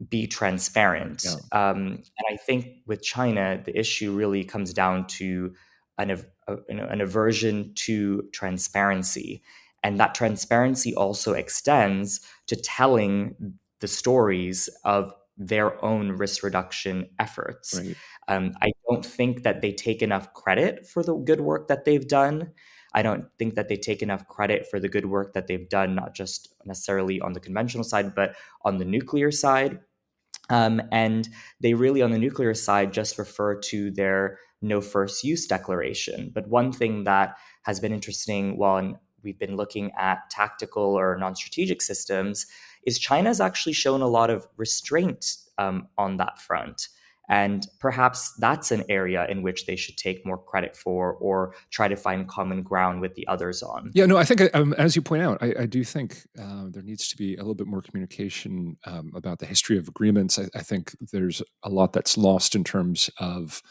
[0.09, 1.23] be transparent.
[1.25, 1.69] Yeah.
[1.69, 5.53] Um, and I think with China, the issue really comes down to
[5.97, 6.11] an,
[6.47, 9.41] a, an aversion to transparency.
[9.83, 13.35] And that transparency also extends to telling
[13.79, 17.75] the stories of their own risk reduction efforts.
[17.75, 17.95] Right.
[18.27, 22.07] Um, I don't think that they take enough credit for the good work that they've
[22.07, 22.51] done.
[22.95, 25.95] I don't think that they take enough credit for the good work that they've done,
[25.95, 29.79] not just necessarily on the conventional side, but on the nuclear side.
[30.49, 31.27] Um, and
[31.59, 36.31] they really, on the nuclear side, just refer to their no first use declaration.
[36.33, 41.35] But one thing that has been interesting while we've been looking at tactical or non
[41.35, 42.45] strategic systems
[42.85, 46.87] is China's actually shown a lot of restraint um, on that front.
[47.29, 51.87] And perhaps that's an area in which they should take more credit for or try
[51.87, 53.91] to find common ground with the others on.
[53.93, 56.83] Yeah, no, I think, um, as you point out, I, I do think uh, there
[56.83, 60.37] needs to be a little bit more communication um, about the history of agreements.
[60.37, 63.61] I, I, think there's a lot that's lost in terms of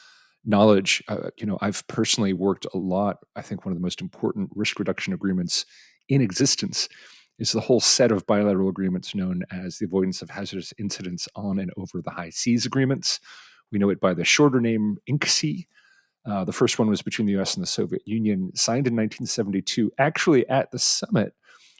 [0.45, 1.03] knowledge.
[1.09, 3.19] Uh, you know, I've personally worked a lot.
[3.37, 5.65] I think one of the most important risk reduction agreements
[6.09, 6.89] in existence
[7.39, 11.59] is the whole set of bilateral agreements known as the Avoidance of Hazardous Incidents on
[11.59, 13.21] and Over the High Seas Agreements.
[13.73, 15.67] We know it by the shorter name INCSEA.
[16.27, 19.93] Uh, the first one was between the US and the Soviet Union, signed in 1972,
[19.99, 21.35] actually at the summit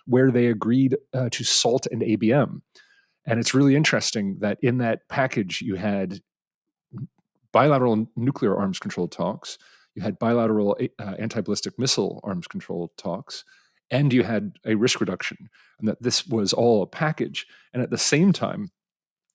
[0.07, 2.61] where they agreed uh, to SALT and ABM.
[3.27, 6.21] And it's really interesting that in that package, you had
[7.53, 9.57] bilateral nuclear arms control talks,
[9.95, 13.45] you had bilateral uh, anti ballistic missile arms control talks,
[13.91, 17.47] and you had a risk reduction, and that this was all a package.
[17.73, 18.71] And at the same time,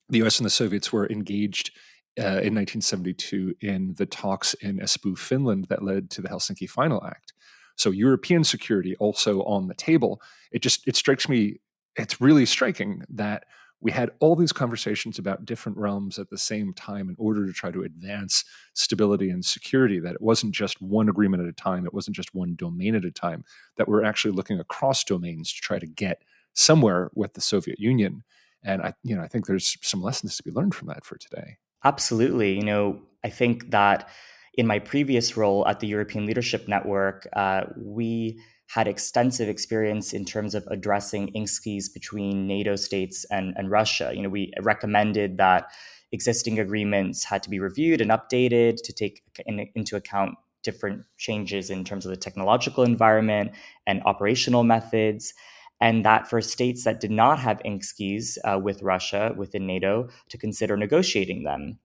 [0.09, 1.71] the US and the Soviets were engaged
[2.17, 7.05] uh, in 1972 in the talks in Espoo, Finland, that led to the Helsinki Final
[7.05, 7.33] Act.
[7.75, 10.21] So European security also on the table.
[10.51, 11.61] It just it strikes me.
[11.95, 13.45] It's really striking that
[13.81, 17.53] we had all these conversations about different realms at the same time in order to
[17.53, 21.85] try to advance stability and security that it wasn't just one agreement at a time
[21.85, 23.43] it wasn't just one domain at a time
[23.77, 26.23] that we're actually looking across domains to try to get
[26.53, 28.23] somewhere with the soviet union.
[28.63, 31.17] And i you know i think there's some lessons to be learned from that for
[31.17, 31.57] today.
[31.83, 32.55] Absolutely.
[32.55, 34.09] You know i think that
[34.55, 40.23] in my previous role at the european leadership network uh, we had extensive experience in
[40.23, 44.11] terms of addressing INCSEAs between NATO states and, and Russia.
[44.13, 45.71] You know, we recommended that
[46.11, 51.71] existing agreements had to be reviewed and updated to take in, into account different changes
[51.71, 53.53] in terms of the technological environment
[53.87, 55.33] and operational methods.
[55.81, 60.37] And that for states that did not have INCSEAs uh, with Russia within NATO to
[60.37, 61.79] consider negotiating them.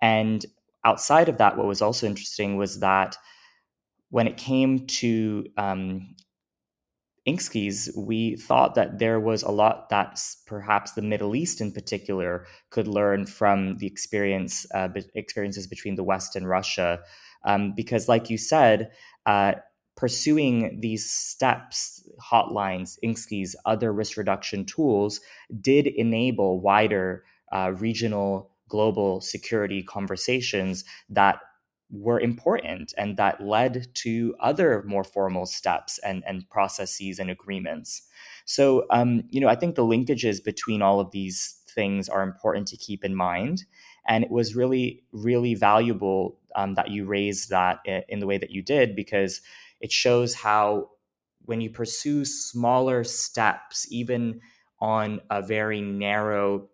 [0.00, 0.46] And
[0.86, 3.18] outside of that, what was also interesting was that
[4.08, 6.14] when it came to um,
[7.26, 12.46] INCSEAs, we thought that there was a lot that perhaps the Middle East in particular
[12.70, 17.00] could learn from the experience uh, experiences between the West and Russia,
[17.44, 18.90] um, because, like you said,
[19.26, 19.52] uh,
[19.96, 25.20] pursuing these steps, hotlines, INCSEAs, other risk reduction tools
[25.60, 31.40] did enable wider uh, regional global security conversations that
[31.90, 38.02] were important and that led to other more formal steps and, and processes and agreements.
[38.44, 42.68] So, um, you know, I think the linkages between all of these things are important
[42.68, 43.64] to keep in mind.
[44.06, 47.78] And it was really, really valuable um, that you raised that
[48.08, 49.40] in the way that you did because
[49.80, 50.90] it shows how
[51.44, 54.40] when you pursue smaller steps, even
[54.80, 56.68] on a very narrow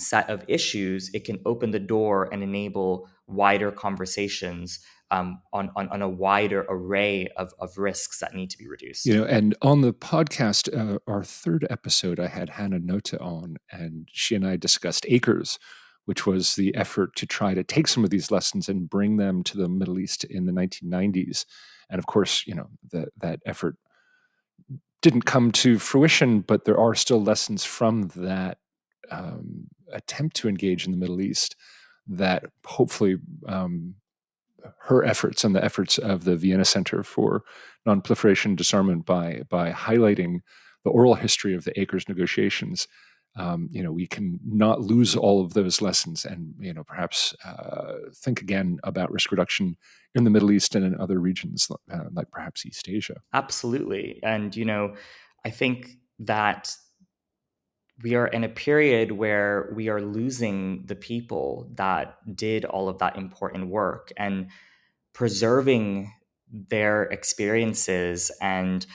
[0.00, 4.80] set of issues, it can open the door and enable wider conversations
[5.10, 9.06] um, on, on, on a wider array of, of risks that need to be reduced.
[9.06, 13.56] You know, and on the podcast, uh, our third episode, I had Hanna Notte on,
[13.70, 15.58] and she and I discussed ACRS,
[16.04, 19.42] which was the effort to try to take some of these lessons and bring them
[19.44, 21.44] to the Middle East in the 1990s.
[21.90, 23.76] And of course, you know, the, that effort
[25.02, 28.58] didn't come to fruition, but there are still lessons from that
[29.10, 31.56] um, attempt to engage in the Middle East
[32.06, 33.16] that hopefully
[33.46, 33.94] um,
[34.82, 37.42] her efforts and the efforts of the Vienna Center for
[37.86, 40.40] Nonproliferation Disarmament by by highlighting
[40.84, 42.88] the oral history of the ACRS negotiations,
[43.36, 47.34] um, you know, we can not lose all of those lessons, and you know, perhaps
[47.44, 49.76] uh, think again about risk reduction
[50.14, 53.16] in the Middle East and in other regions, uh, like perhaps East Asia.
[53.32, 54.94] Absolutely, and you know,
[55.44, 56.74] I think that
[58.02, 62.98] we are in a period where we are losing the people that did all of
[62.98, 64.48] that important work and
[65.12, 66.12] preserving
[66.50, 68.86] their experiences and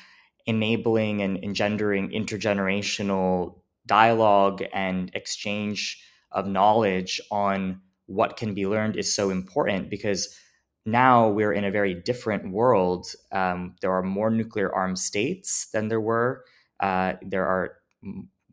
[0.45, 6.01] enabling and engendering intergenerational dialogue and exchange
[6.31, 10.37] of knowledge on what can be learned is so important because
[10.85, 13.07] now we're in a very different world.
[13.31, 16.43] Um, there are more nuclear armed states than there were.
[16.79, 17.77] Uh, there are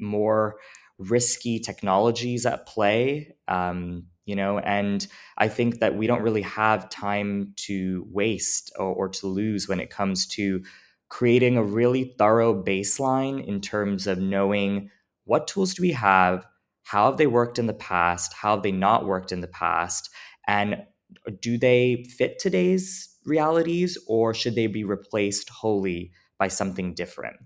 [0.03, 0.57] more
[0.98, 5.07] risky technologies at play um, you know and
[5.38, 9.80] i think that we don't really have time to waste or, or, to lose when
[9.80, 10.62] it comes to
[11.09, 14.90] creating a really thorough baseline in terms of knowing
[15.24, 16.46] what tools do we have
[16.84, 20.09] how have they worked in the past how have they not worked in the past
[20.46, 20.76] and
[21.40, 27.36] do they fit today's realities or should they be replaced wholly by something different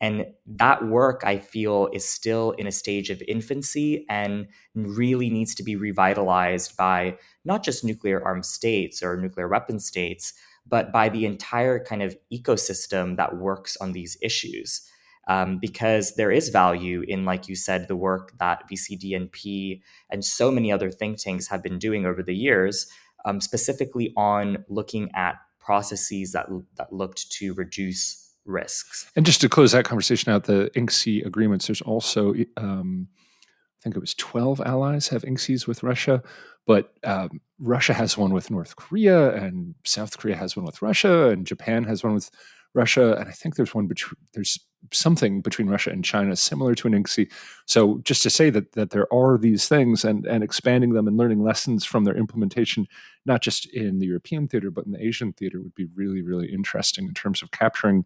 [0.00, 5.54] and that work, I feel, is still in a stage of infancy and really needs
[5.56, 10.32] to be revitalized by not just nuclear armed states or nuclear weapon states,
[10.66, 14.82] but by the entire kind of ecosystem that works on these issues.
[15.28, 19.80] Um, because there is value in, like you said, the work that VCDNP
[20.10, 22.86] and so many other think tanks have been doing over the years,
[23.26, 29.10] um, specifically on looking at processes that, that looked to reduce risks.
[29.16, 33.96] And just to close that conversation out, the INCSEA agreements, there's also, um, I think
[33.96, 36.22] it was 12 allies have INCSEAs with Russia,
[36.66, 41.30] but um, Russia has one with North Korea, and South Korea has one with Russia,
[41.30, 42.30] and Japan has one with
[42.74, 44.58] Russia, and I think there's one between there's
[44.92, 47.30] something between Russia and China similar to an INCSEA.
[47.66, 51.16] So just to say that that there are these things and and expanding them and
[51.16, 52.86] learning lessons from their implementation,
[53.26, 56.52] not just in the European theater but in the Asian theater, would be really really
[56.52, 58.04] interesting in terms of capturing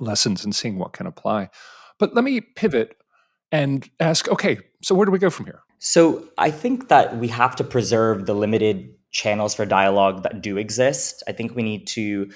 [0.00, 1.50] lessons and seeing what can apply.
[1.98, 2.96] But let me pivot
[3.52, 5.62] and ask, okay, so where do we go from here?
[5.78, 10.56] So I think that we have to preserve the limited channels for dialogue that do
[10.56, 11.22] exist.
[11.28, 12.30] I think we need to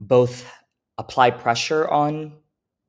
[0.00, 0.50] both
[0.98, 2.32] apply pressure on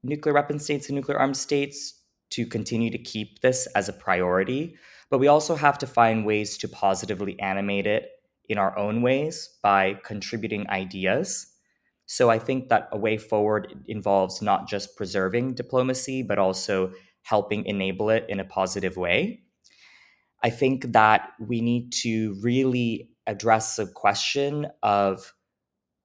[0.03, 1.99] nuclear weapon states and nuclear armed states
[2.31, 4.75] to continue to keep this as a priority,
[5.09, 8.09] but we also have to find ways to positively animate it
[8.49, 11.47] in our own ways by contributing ideas.
[12.11, 16.91] So I think that a way forward involves not just preserving diplomacy, but also
[17.21, 19.43] helping enable it in a positive way.
[20.43, 25.33] I think that we need to really address the question of,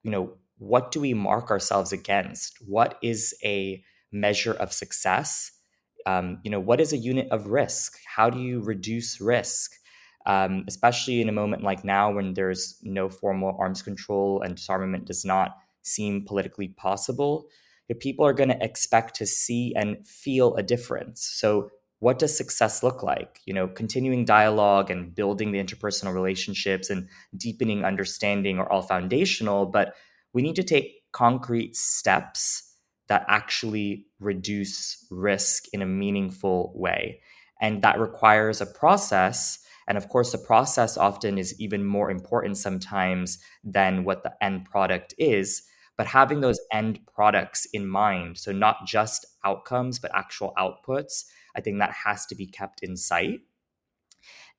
[0.04, 2.59] you know, what do we mark ourselves against?
[2.64, 3.82] What is a
[4.12, 5.50] measure of success?
[6.07, 7.98] Um, you know, what is a unit of risk?
[8.07, 9.72] How do you reduce risk?
[10.24, 15.07] Um, especially in a moment like now when there's no formal arms control and disarmament
[15.07, 15.57] does not
[15.87, 17.49] seem politically possible,
[18.01, 21.22] people are going to expect to see and feel a difference.
[21.22, 21.70] So,
[22.01, 23.41] what does success look like?
[23.47, 29.64] You know, continuing dialogue and building the interpersonal relationships and deepening understanding are all foundational,
[29.64, 29.95] but
[30.34, 32.74] we need to take concrete steps
[33.09, 37.20] that actually reduce risk in a meaningful way.
[37.62, 39.59] And that requires a process.
[39.89, 44.66] And of course, the process often is even more important sometimes than what the end
[44.66, 45.62] product is.
[45.97, 51.24] But having those end products in mind, so not just outcomes, but actual outputs,
[51.57, 53.40] I think that has to be kept in sight.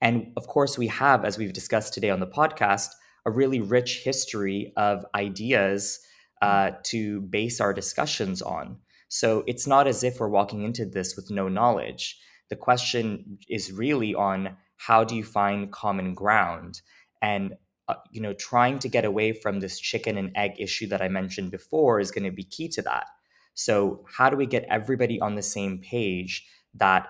[0.02, 2.90] And of course, we have, as we've discussed today on the podcast,
[3.26, 6.00] a really rich history of ideas
[6.42, 8.78] uh, to base our discussions on.
[9.10, 12.20] So it's not as if we're walking into this with no knowledge.
[12.50, 16.82] The question is really on how do you find common ground
[17.22, 17.56] and
[17.88, 21.08] uh, you know trying to get away from this chicken and egg issue that I
[21.08, 23.06] mentioned before is going to be key to that.
[23.54, 27.08] So how do we get everybody on the same page that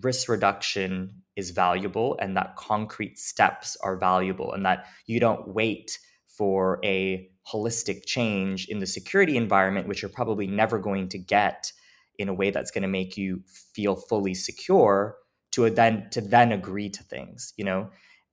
[0.00, 5.98] risk reduction is valuable and that concrete steps are valuable and that you don't wait
[6.28, 11.72] for a holistic change in the security environment which you're probably never going to get
[12.18, 15.16] in a way that's going to make you feel fully secure
[15.52, 17.88] to then to then agree to things you know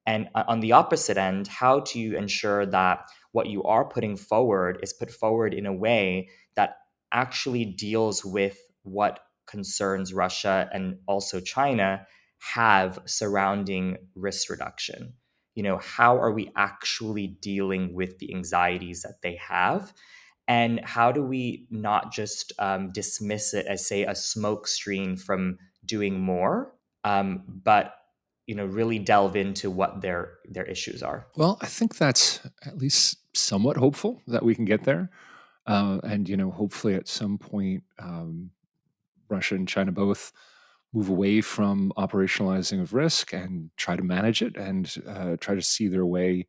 [0.05, 4.79] and on the opposite end how do you ensure that what you are putting forward
[4.81, 6.77] is put forward in a way that
[7.11, 12.05] actually deals with what concerns Russia and also China
[12.39, 15.13] have surrounding risk reduction.
[15.55, 19.93] You know, how are we actually dealing with the anxieties that they have?
[20.47, 25.57] And how do we not just um, dismiss it as, say, a smoke screen from
[25.85, 26.73] doing more,
[27.05, 27.93] um, but
[28.47, 31.27] you know, really delve into what their their issues are?
[31.35, 35.09] Well, I think that's at least somewhat hopeful that we can get there,
[35.65, 38.51] uh, and you know, hopefully at some point, um,
[39.29, 40.31] Russia and China both
[40.93, 45.61] move away from operationalizing of risk and try to manage it and uh, try to
[45.61, 46.45] see their way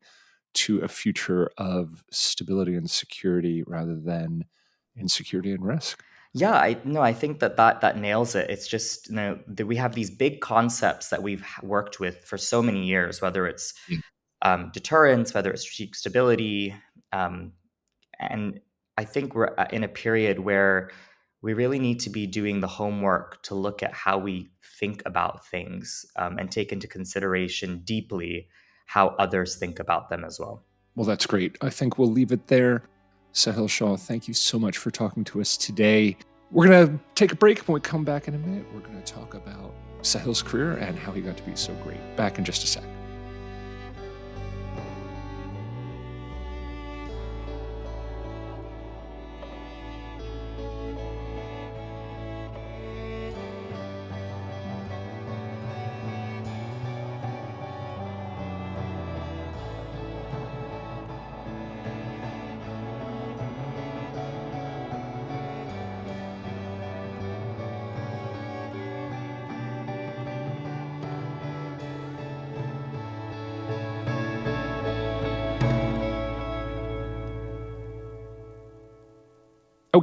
[0.53, 4.45] to a future of stability and security rather than
[4.97, 6.03] insecurity and risk.
[6.37, 8.49] Yeah, I no, I think that that that nails it.
[8.49, 12.37] It's just you know that we have these big concepts that we've worked with for
[12.37, 14.01] so many years, whether it's mm.
[14.41, 16.75] um, deterrence, whether it's strategic stability,
[17.13, 17.53] um,
[18.19, 18.59] and
[18.97, 20.91] I think we're uh, in a period where
[21.41, 25.47] we really need to be doing the homework to look at how we think about
[25.47, 28.49] things um, and take into consideration deeply
[28.87, 30.65] how others think about them as well.
[30.95, 31.57] Well, that's great.
[31.61, 32.83] I think we'll leave it there.
[33.35, 36.15] Sahil Shah, thank you so much for talking to us today.
[36.51, 37.67] We're going to take a break.
[37.67, 40.97] When we come back in a minute, we're going to talk about Sahil's career and
[40.97, 41.99] how he got to be so great.
[42.15, 42.83] Back in just a sec.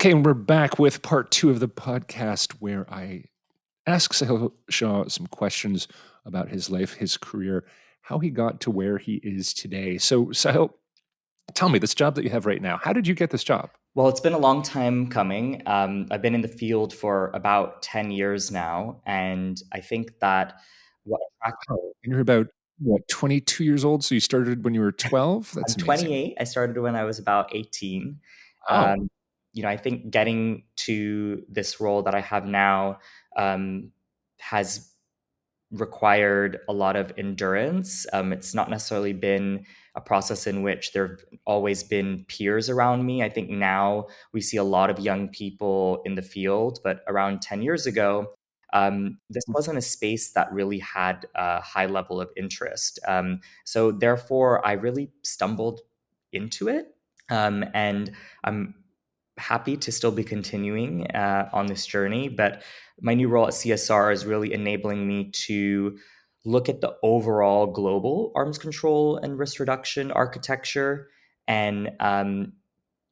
[0.03, 3.27] Okay, and we're back with part two of the podcast where I
[3.87, 5.87] ask Sahil Shah some questions
[6.27, 7.65] about his life, his career,
[8.01, 9.99] how he got to where he is today.
[9.99, 10.71] So, Sahil,
[11.55, 13.71] tell me this job that you have right now, how did you get this job?
[13.95, 15.63] Well, it's been a long time coming.
[15.67, 19.03] Um, I've been in the field for about 10 years now.
[19.07, 20.59] And I think that
[21.05, 22.49] what attracted you're about,
[22.81, 24.03] what, 22 years old?
[24.03, 25.53] So you started when you were 12?
[25.55, 26.39] That's I'm 28.
[26.41, 28.19] I started when I was about 18.
[28.69, 28.77] Oh.
[28.77, 29.09] Um,
[29.53, 32.99] you know, I think getting to this role that I have now
[33.37, 33.93] um,
[34.39, 34.93] has
[35.71, 38.07] required a lot of endurance.
[38.13, 43.05] Um, it's not necessarily been a process in which there have always been peers around
[43.05, 43.23] me.
[43.23, 47.43] I think now we see a lot of young people in the field, but around
[47.43, 48.35] 10 years ago,
[48.73, 49.55] um, this mm.
[49.55, 52.99] wasn't a space that really had a high level of interest.
[53.07, 55.81] Um, so, therefore, I really stumbled
[56.33, 56.95] into it.
[57.31, 58.13] Um, and
[58.45, 58.75] I'm
[59.39, 62.29] happy to still be continuing uh, on this journey.
[62.29, 62.63] But
[63.01, 65.97] my new role at CSR is really enabling me to
[66.45, 71.09] look at the overall global arms control and risk reduction architecture
[71.49, 72.53] and um,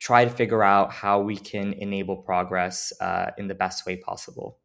[0.01, 4.60] try to figure out how we can enable progress uh, in the best way possible.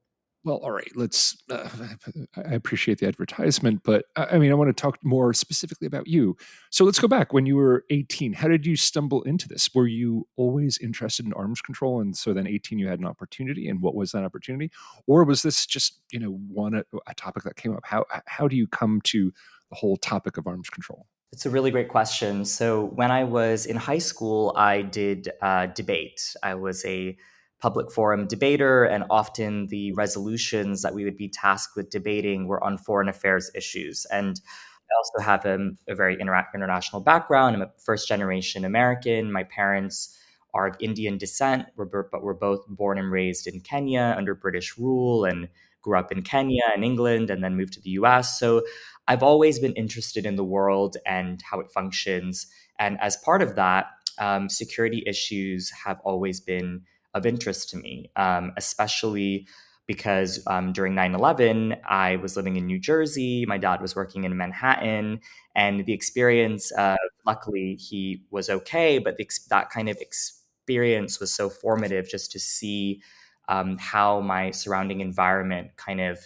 [0.46, 0.92] Well, all right.
[0.94, 1.36] Let's.
[1.50, 1.68] Uh,
[2.38, 6.38] I appreciate the advertisement, but I mean, I want to talk more specifically about you.
[6.70, 7.34] So let's go back.
[7.34, 9.68] When you were 18, how did you stumble into this?
[9.74, 13.68] Were you always interested in arms control, and so then 18 you had an opportunity?
[13.68, 14.72] And what was that opportunity?
[15.08, 16.76] Or was this just you know one
[17.08, 17.84] a topic that came up?
[17.84, 19.34] How how do you come to
[19.72, 21.08] the whole topic of arms control?
[21.32, 22.46] It's a really great question.
[22.46, 26.36] So when I was in high school, I did uh, debate.
[26.44, 27.18] I was a
[27.66, 32.64] public forum debater, and often the resolutions that we would be tasked with debating were
[32.64, 34.06] on foreign affairs issues.
[34.12, 34.40] And
[34.88, 37.56] I also have a, a very inter- international background.
[37.56, 39.32] I'm a first generation American.
[39.32, 40.16] My parents
[40.54, 45.26] are of Indian descent, but we're both born and raised in Kenya under British rule
[45.26, 45.50] and
[45.82, 48.40] grew up in Kenya and England and then moved to the US.
[48.40, 48.62] So
[49.08, 52.46] I've always been interested in the world and how it functions.
[52.78, 53.88] And as part of that,
[54.20, 56.84] um, security issues have always been
[57.16, 59.48] of interest to me, um, especially
[59.88, 63.46] because um, during 9 11, I was living in New Jersey.
[63.48, 65.22] My dad was working in Manhattan.
[65.56, 71.34] And the experience, uh, luckily, he was okay, but the, that kind of experience was
[71.34, 73.02] so formative just to see
[73.48, 76.20] um, how my surrounding environment kind of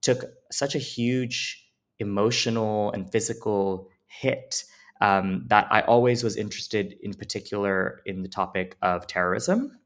[0.00, 1.68] took such a huge
[1.98, 4.64] emotional and physical hit
[5.00, 9.78] um, that I always was interested in particular in the topic of terrorism.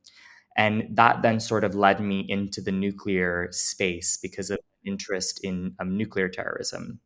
[0.56, 5.74] And that then sort of led me into the nuclear space because of interest in
[5.78, 7.00] um, nuclear terrorism.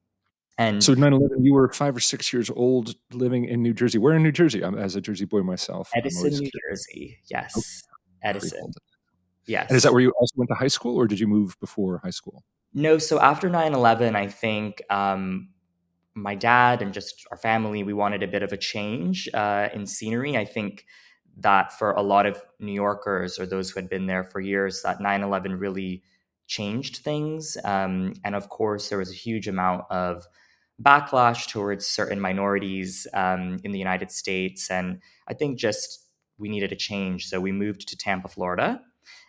[0.56, 3.98] And so 9 11, you were five or six years old living in New Jersey.
[3.98, 4.62] Where in New Jersey?
[4.62, 5.90] I'm as a Jersey boy myself.
[5.94, 7.18] Edison, New Jersey.
[7.30, 7.56] Yes.
[7.56, 8.28] Okay.
[8.28, 8.70] Edison.
[9.46, 9.68] Yes.
[9.70, 12.00] And is that where you also went to high school or did you move before
[12.04, 12.44] high school?
[12.74, 12.98] No.
[12.98, 15.48] So after 9 11, I think um,
[16.14, 19.86] my dad and just our family, we wanted a bit of a change uh, in
[19.86, 20.36] scenery.
[20.36, 20.84] I think
[21.38, 24.82] that for a lot of New Yorkers or those who had been there for years,
[24.82, 26.02] that 9 11 really
[26.46, 27.56] changed things.
[27.64, 30.26] Um, and of course, there was a huge amount of
[30.82, 34.70] backlash towards certain minorities um, in the United States.
[34.70, 36.06] And I think just
[36.38, 37.28] we needed a change.
[37.28, 38.80] So we moved to Tampa, Florida.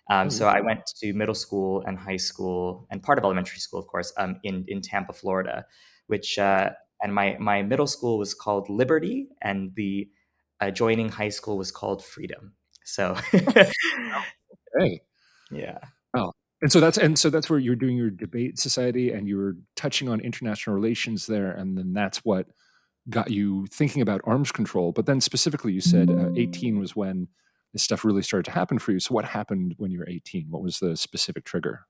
[0.10, 3.80] Um, so I went to middle school and high school and part of elementary school,
[3.80, 5.66] of course, um, in in Tampa, Florida,
[6.08, 6.72] which uh,
[7.02, 10.10] and my my middle school was called Liberty, and the
[10.68, 12.54] adjoining high school was called Freedom.
[12.86, 13.16] So,
[14.80, 15.02] hey,
[15.52, 15.80] yeah.
[16.16, 16.32] Oh,
[16.62, 19.56] and so that's and so that's where you're doing your debate society, and you were
[19.76, 22.48] touching on international relations there, and then that's what
[23.10, 24.92] got you thinking about arms control.
[24.92, 27.28] But then specifically, you said uh, 18 was when
[27.74, 29.00] this stuff really started to happen for you.
[29.00, 30.48] So, what happened when you were 18?
[30.50, 31.82] What was the specific trigger?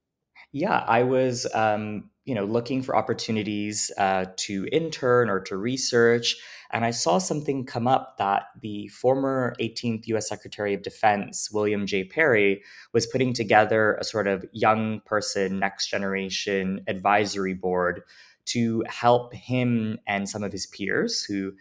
[0.52, 6.36] Yeah, I was, um, you know, looking for opportunities uh, to intern or to research,
[6.72, 10.30] and I saw something come up that the former 18th U.S.
[10.30, 12.06] Secretary of Defense, William J.
[12.06, 12.64] Perry,
[12.94, 18.02] was putting together a sort of young person, next generation advisory board
[18.46, 21.54] to help him and some of his peers, who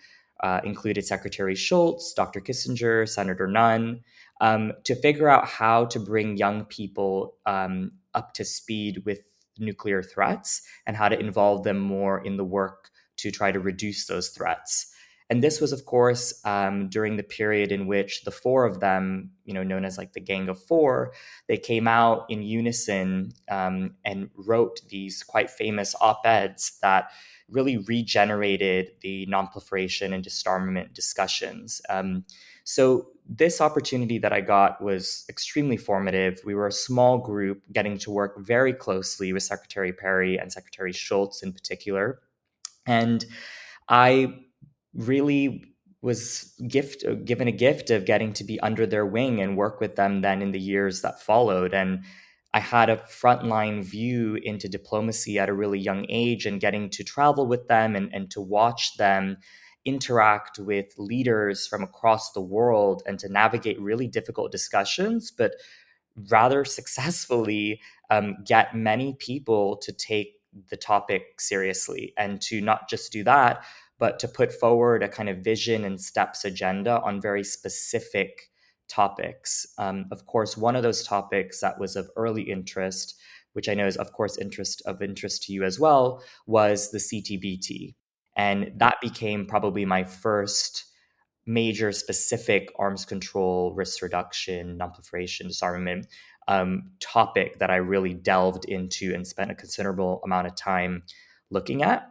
[0.42, 2.40] uh, included Secretary Shultz Dr.
[2.40, 4.00] Kissinger, Senator Nunn,
[4.40, 9.20] um, to figure out how to bring young people um, up to speed with
[9.60, 14.06] nuclear threats and how to involve them more in the work to try to reduce
[14.06, 14.92] those threats.
[15.30, 19.30] And this was, of course, um, during the period in which the four of them,
[19.44, 21.12] you know, known as like the Gang of Four,
[21.46, 27.12] they came out in unison um, and wrote these quite famous op eds that
[27.48, 31.80] really regenerated the nonproliferation and disarmament discussions.
[31.88, 32.24] Um,
[32.70, 36.40] so this opportunity that I got was extremely formative.
[36.44, 40.92] We were a small group getting to work very closely with Secretary Perry and Secretary
[40.92, 42.20] Shultz in particular.
[42.86, 43.24] And
[43.88, 44.34] I
[44.94, 45.64] really
[46.00, 49.96] was gift given a gift of getting to be under their wing and work with
[49.96, 52.04] them then in the years that followed and
[52.54, 57.04] I had a frontline view into diplomacy at a really young age and getting to
[57.04, 59.36] travel with them and, and to watch them
[59.84, 65.54] interact with leaders from across the world and to navigate really difficult discussions, but
[66.28, 70.34] rather successfully um, get many people to take
[70.68, 73.62] the topic seriously and to not just do that,
[73.98, 78.50] but to put forward a kind of vision and steps agenda on very specific
[78.88, 79.66] topics.
[79.78, 83.14] Um, of course, one of those topics that was of early interest,
[83.52, 86.98] which I know is of course interest of interest to you as well, was the
[86.98, 87.94] CTBT,
[88.36, 90.84] and that became probably my first
[91.46, 96.06] major specific arms control, risk reduction, nonproliferation, disarmament
[96.48, 101.02] um, topic that I really delved into and spent a considerable amount of time
[101.50, 102.08] looking at.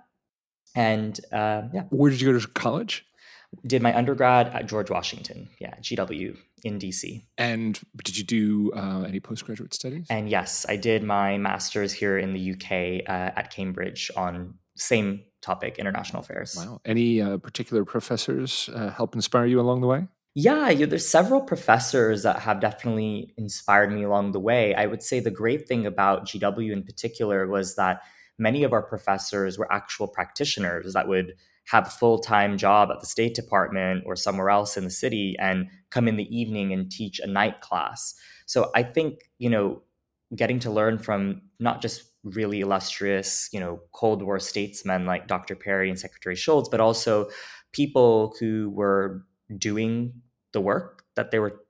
[0.75, 1.83] And uh, yeah.
[1.89, 3.05] Where did you go to college?
[3.65, 7.23] Did my undergrad at George Washington, yeah, GW in DC.
[7.37, 10.05] And did you do uh, any postgraduate studies?
[10.09, 15.23] And yes, I did my master's here in the UK uh, at Cambridge on same
[15.41, 16.55] topic, international affairs.
[16.57, 16.81] Wow.
[16.85, 20.07] Any uh, particular professors uh, help inspire you along the way?
[20.35, 24.75] Yeah, yeah, there's several professors that have definitely inspired me along the way.
[24.75, 28.01] I would say the great thing about GW in particular was that
[28.37, 31.33] many of our professors were actual practitioners that would
[31.69, 35.67] have a full-time job at the state department or somewhere else in the city and
[35.91, 38.15] come in the evening and teach a night class
[38.45, 39.81] so i think you know
[40.35, 45.55] getting to learn from not just really illustrious you know cold war statesmen like dr
[45.55, 47.29] perry and secretary shultz but also
[47.71, 49.23] people who were
[49.57, 50.13] doing
[50.53, 51.61] the work that they were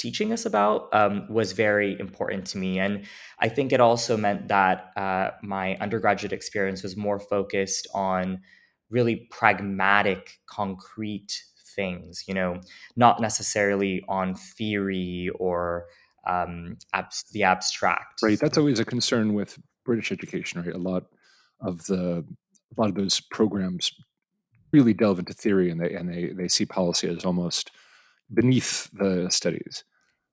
[0.00, 2.78] teaching us about um, was very important to me.
[2.78, 3.04] And
[3.38, 8.40] I think it also meant that uh, my undergraduate experience was more focused on
[8.88, 11.44] really pragmatic, concrete
[11.76, 12.60] things, you know,
[12.96, 15.86] not necessarily on theory or
[16.26, 18.22] um, abs- the abstract.
[18.22, 18.40] Right.
[18.40, 20.74] That's always a concern with British education, right?
[20.74, 21.04] A lot
[21.60, 22.24] of the
[22.76, 23.92] a lot of those programs
[24.72, 27.70] really delve into theory and they and they they see policy as almost
[28.32, 29.82] beneath the studies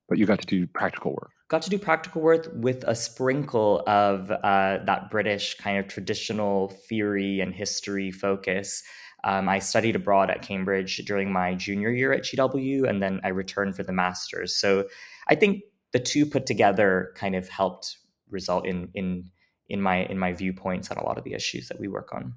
[0.08, 3.82] but you got to do practical work got to do practical work with a sprinkle
[3.88, 8.84] of uh, that British kind of traditional theory and history focus.
[9.24, 13.30] Um, I studied abroad at Cambridge during my junior year at GW, and then I
[13.30, 14.56] returned for the master's.
[14.56, 14.88] So
[15.28, 17.98] I think the two put together kind of helped
[18.30, 19.30] result in in
[19.70, 22.34] in my in my viewpoints on a lot of the issues that we work on.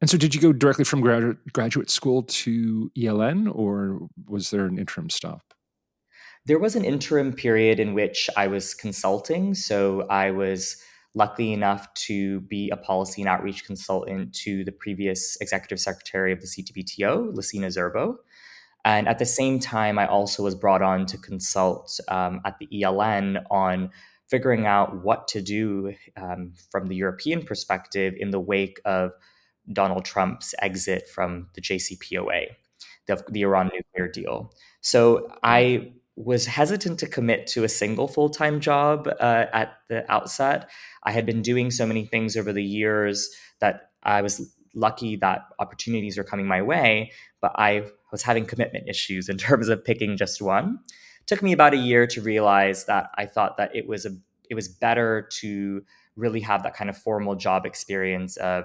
[0.00, 4.66] And so, did you go directly from graduate graduate school to ELN, or was there
[4.66, 5.54] an interim stop?
[6.46, 9.54] There was an interim period in which I was consulting.
[9.54, 10.82] So I was
[11.14, 16.40] lucky enough to be a policy and outreach consultant to the previous executive secretary of
[16.40, 18.16] the CTBTO, Lassina Zerbo.
[18.84, 22.68] And at the same time, I also was brought on to consult um, at the
[22.72, 23.90] ELN on
[24.30, 29.12] figuring out what to do um, from the European perspective in the wake of
[29.72, 32.46] Donald Trump's exit from the JCPOA,
[33.06, 34.52] the, the Iran nuclear deal.
[34.80, 40.10] So I was hesitant to commit to a single full time job uh, at the
[40.10, 40.68] outset.
[41.04, 45.42] I had been doing so many things over the years that I was lucky that
[45.58, 50.16] opportunities were coming my way, but I was having commitment issues in terms of picking
[50.16, 50.80] just one.
[51.28, 54.10] Took me about a year to realize that I thought that it was a
[54.50, 55.82] it was better to
[56.16, 58.64] really have that kind of formal job experience of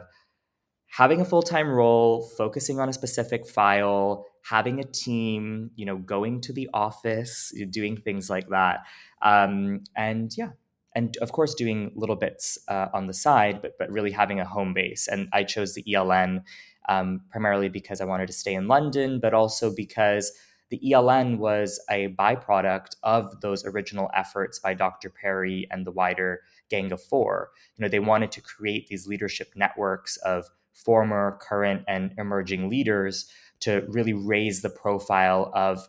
[0.87, 6.41] having a full-time role focusing on a specific file having a team you know going
[6.41, 8.81] to the office doing things like that.
[9.21, 10.49] Um, and yeah
[10.95, 14.45] and of course doing little bits uh, on the side but, but really having a
[14.45, 15.07] home base.
[15.07, 16.43] And i chose the eln
[16.89, 20.31] um, primarily because i wanted to stay in london but also because
[20.73, 26.41] the eln was a byproduct of those original efforts by dr perry and the wider
[26.69, 31.83] gang of four you know they wanted to create these leadership networks of former, current,
[31.87, 33.27] and emerging leaders
[33.61, 35.87] to really raise the profile of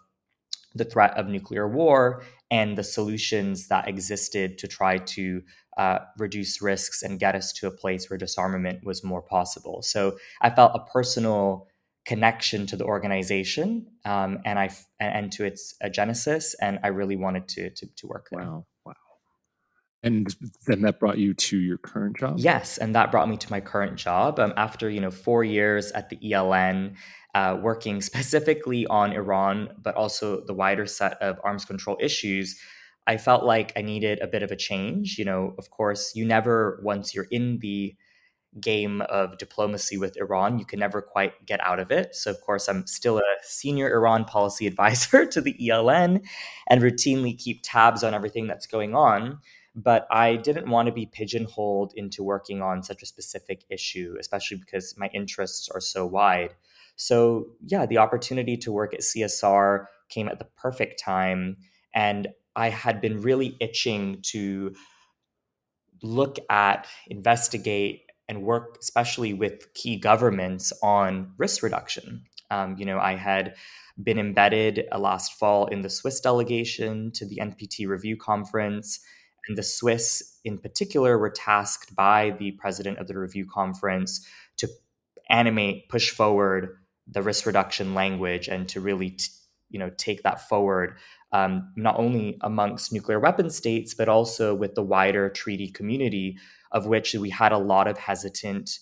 [0.74, 5.42] the threat of nuclear war and the solutions that existed to try to
[5.76, 9.82] uh, reduce risks and get us to a place where disarmament was more possible.
[9.82, 11.68] So I felt a personal
[12.04, 17.16] connection to the organization um, and I and to its uh, genesis, and I really
[17.16, 18.44] wanted to to, to work there.
[18.44, 18.92] Wow, wow!
[20.02, 20.34] And
[20.66, 22.34] then that brought you to your current job.
[22.38, 24.38] Yes, and that brought me to my current job.
[24.38, 26.94] Um, after you know four years at the ELN,
[27.34, 32.58] uh, working specifically on Iran, but also the wider set of arms control issues.
[33.06, 35.18] I felt like I needed a bit of a change.
[35.18, 37.94] You know, of course, you never, once you're in the
[38.60, 40.58] game of diplomacy with Iran.
[40.58, 42.14] You can never quite get out of it.
[42.14, 46.24] So, of course, I'm still a senior Iran policy advisor to the ELN
[46.68, 49.38] and routinely keep tabs on everything that's going on.
[49.76, 54.58] But I didn't want to be pigeonholed into working on such a specific issue, especially
[54.58, 56.54] because my interests are so wide.
[56.94, 61.56] So, yeah, the opportunity to work at CSR came at the perfect time.
[61.92, 64.74] And I had been really itching to
[66.02, 72.24] look at, investigate, and work especially with key governments on risk reduction.
[72.50, 73.54] Um, you know, I had
[74.02, 79.00] been embedded uh, last fall in the Swiss delegation to the NPT review conference.
[79.46, 84.68] And the Swiss, in particular, were tasked by the president of the review conference to
[85.28, 89.30] animate, push forward the risk reduction language and to really, t-
[89.70, 90.96] you know, take that forward,
[91.32, 96.38] um, not only amongst nuclear weapon states, but also with the wider treaty community
[96.74, 98.78] of which we had a lot of hesitant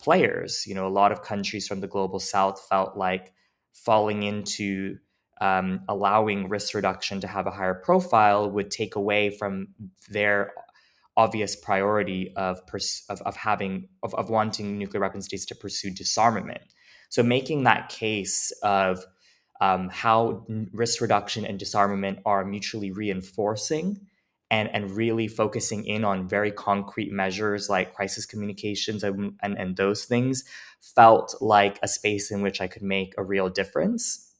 [0.00, 0.64] players.
[0.66, 3.34] You know, a lot of countries from the global south felt like
[3.74, 4.96] falling into
[5.40, 9.68] um, allowing risk reduction to have a higher profile would take away from
[10.08, 10.52] their
[11.16, 15.90] obvious priority of, pers- of, of having of, of wanting nuclear weapon states to pursue
[15.90, 16.62] disarmament.
[17.10, 19.04] So making that case of
[19.60, 24.06] um, how risk reduction and disarmament are mutually reinforcing
[24.52, 29.76] and, and really focusing in on very concrete measures like crisis communications and, and, and
[29.76, 30.44] those things
[30.78, 34.30] felt like a space in which I could make a real difference.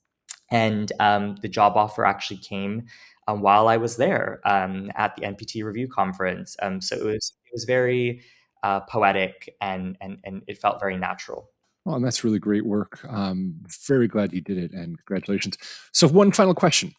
[0.50, 2.84] And um, the job offer actually came
[3.26, 6.56] um, while I was there um, at the NPT review conference.
[6.60, 8.20] Um, so it was it was very
[8.62, 11.48] uh, poetic and, and and it felt very natural.
[11.86, 13.00] Oh, and that's really great work.
[13.08, 13.54] Um,
[13.86, 15.56] very glad you did it, and congratulations.
[15.92, 16.94] So, one final question: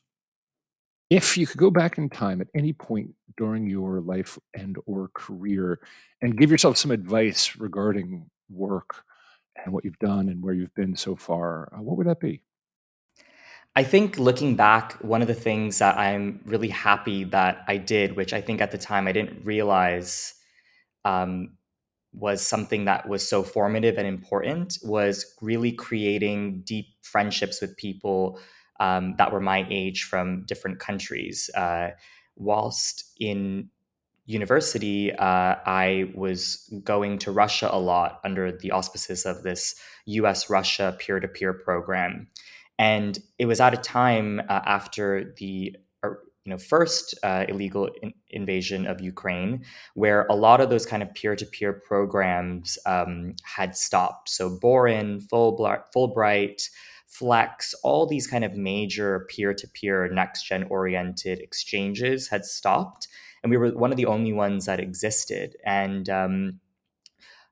[1.10, 5.10] if you could go back in time at any point during your life and or
[5.14, 5.80] career
[6.22, 9.04] and give yourself some advice regarding work
[9.64, 12.42] and what you've done and where you've been so far, uh, what would that be?
[13.76, 18.16] I think looking back, one of the things that I'm really happy that I did,
[18.16, 20.36] which I think at the time I didn't realize
[21.06, 21.58] um,
[22.14, 28.40] was something that was so formative and important, was really creating deep friendships with people
[28.80, 31.50] um, that were my age from different countries.
[31.56, 31.92] Uh,
[32.36, 33.70] whilst in
[34.26, 40.50] university, uh, I was going to Russia a lot under the auspices of this US
[40.50, 42.28] Russia peer to peer program.
[42.80, 46.10] And it was at a time uh, after the uh,
[46.46, 49.64] you know first uh, illegal in- invasion of Ukraine,
[49.94, 54.30] where a lot of those kind of peer to peer programs um, had stopped.
[54.30, 56.70] So Boren, Fulbright, Fulbright
[57.14, 63.08] Flex, all these kind of major peer to peer, next gen oriented exchanges had stopped.
[63.44, 65.56] And we were one of the only ones that existed.
[65.64, 66.60] And um,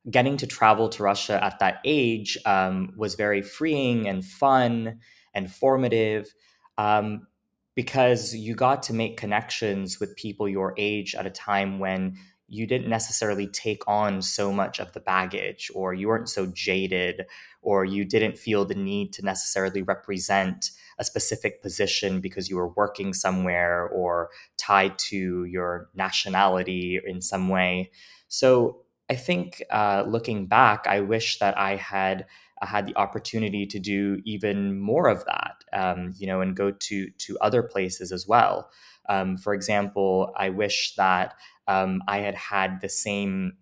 [0.10, 5.00] getting to travel to Russia at that age um, was very freeing and fun
[5.36, 6.34] and formative.
[6.80, 7.28] Um,
[7.76, 12.18] because you got to make connections with people your age at a time when
[12.52, 17.26] you didn't necessarily take on so much of the baggage or you weren't so jaded
[17.62, 22.68] or you didn't feel the need to necessarily represent a specific position because you were
[22.70, 27.90] working somewhere or tied to your nationality in some way.
[28.28, 32.26] So i think uh, looking back i wish that i had
[32.62, 36.72] uh, had the opportunity to do even more of that um, you know and go
[36.72, 38.70] to to other places as well.
[39.10, 41.34] Um, for example i wish that
[41.68, 43.54] um, I had had the same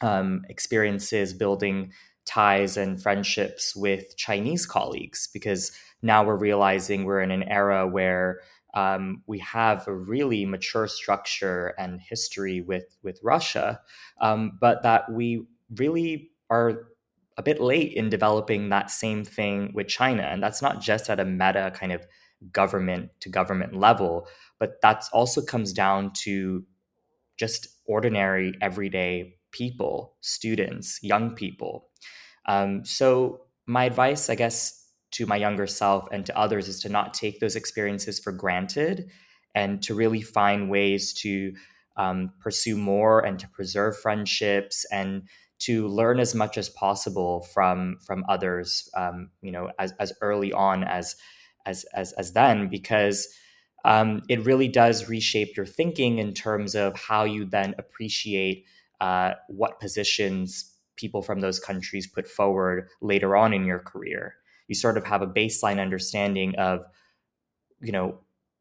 [0.00, 1.92] um, experiences building
[2.24, 5.72] ties and friendships with Chinese colleagues because
[6.02, 8.40] now we're realizing we're in an era where
[8.74, 13.80] um, we have a really mature structure and history with with Russia,
[14.20, 16.88] um, but that we really are
[17.36, 21.18] a bit late in developing that same thing with China, and that's not just at
[21.18, 22.06] a meta kind of
[22.52, 24.28] government to government level,
[24.58, 26.64] but that also comes down to
[27.40, 31.88] just ordinary, everyday people, students, young people.
[32.46, 36.90] Um, so, my advice, I guess, to my younger self and to others is to
[36.90, 39.08] not take those experiences for granted
[39.54, 41.54] and to really find ways to
[41.96, 45.22] um, pursue more and to preserve friendships and
[45.60, 50.52] to learn as much as possible from from others, um, you know, as, as early
[50.52, 51.16] on as
[51.64, 53.28] as as, as then, because
[53.84, 58.66] um, it really does reshape your thinking in terms of how you then appreciate
[59.00, 64.34] uh, what positions people from those countries put forward later on in your career.
[64.68, 66.84] You sort of have a baseline understanding of,
[67.80, 68.18] you know,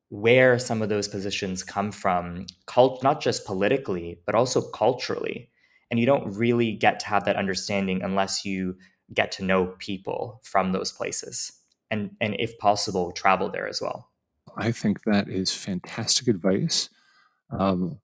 [0.10, 5.50] where some of those positions come from, cult- not just politically, but also culturally.
[5.92, 8.76] And you don't really get to have that understanding unless you
[9.14, 11.52] get to know people from those places
[11.92, 14.10] and, and if possible, travel there as well.
[14.58, 16.90] I think that is fantastic advice.
[17.52, 18.00] Um,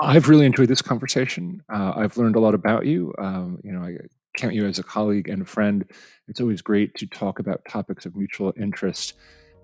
[0.00, 1.62] I've really enjoyed this conversation.
[1.72, 3.14] Uh, I've learned a lot about you.
[3.18, 3.96] Um, you know, I
[4.36, 5.84] count you as a colleague and a friend.
[6.28, 9.14] It's always great to talk about topics of mutual interest.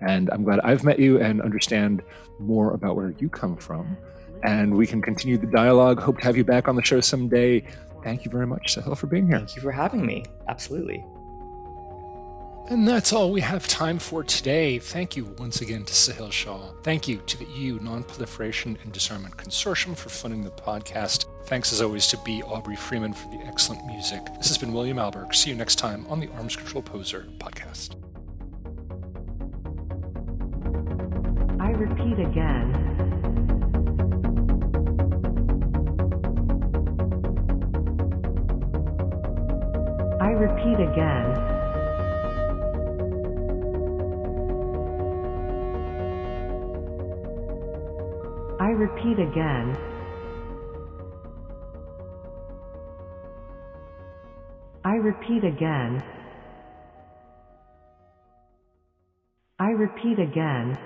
[0.00, 2.02] And I'm glad I've met you and understand
[2.38, 3.96] more about where you come from.
[4.42, 6.00] And we can continue the dialogue.
[6.00, 7.66] Hope to have you back on the show someday.
[8.02, 9.38] Thank you very much, Sahil, for being here.
[9.38, 10.24] Thank you for having me.
[10.48, 11.04] Absolutely.
[12.70, 14.78] And that's all we have time for today.
[14.78, 16.70] Thank you once again to Sahil Shah.
[16.84, 21.24] Thank you to the EU Nonproliferation and Disarmament Consortium for funding the podcast.
[21.46, 22.44] Thanks as always to B.
[22.44, 24.24] Aubrey Freeman for the excellent music.
[24.36, 25.34] This has been William Alberque.
[25.34, 27.96] See you next time on the Arms Control Poseur podcast.
[31.60, 32.76] I repeat again.
[40.20, 41.49] I repeat again.
[48.80, 49.76] Repeat again.
[54.82, 56.02] I repeat again.
[59.58, 60.78] I repeat again.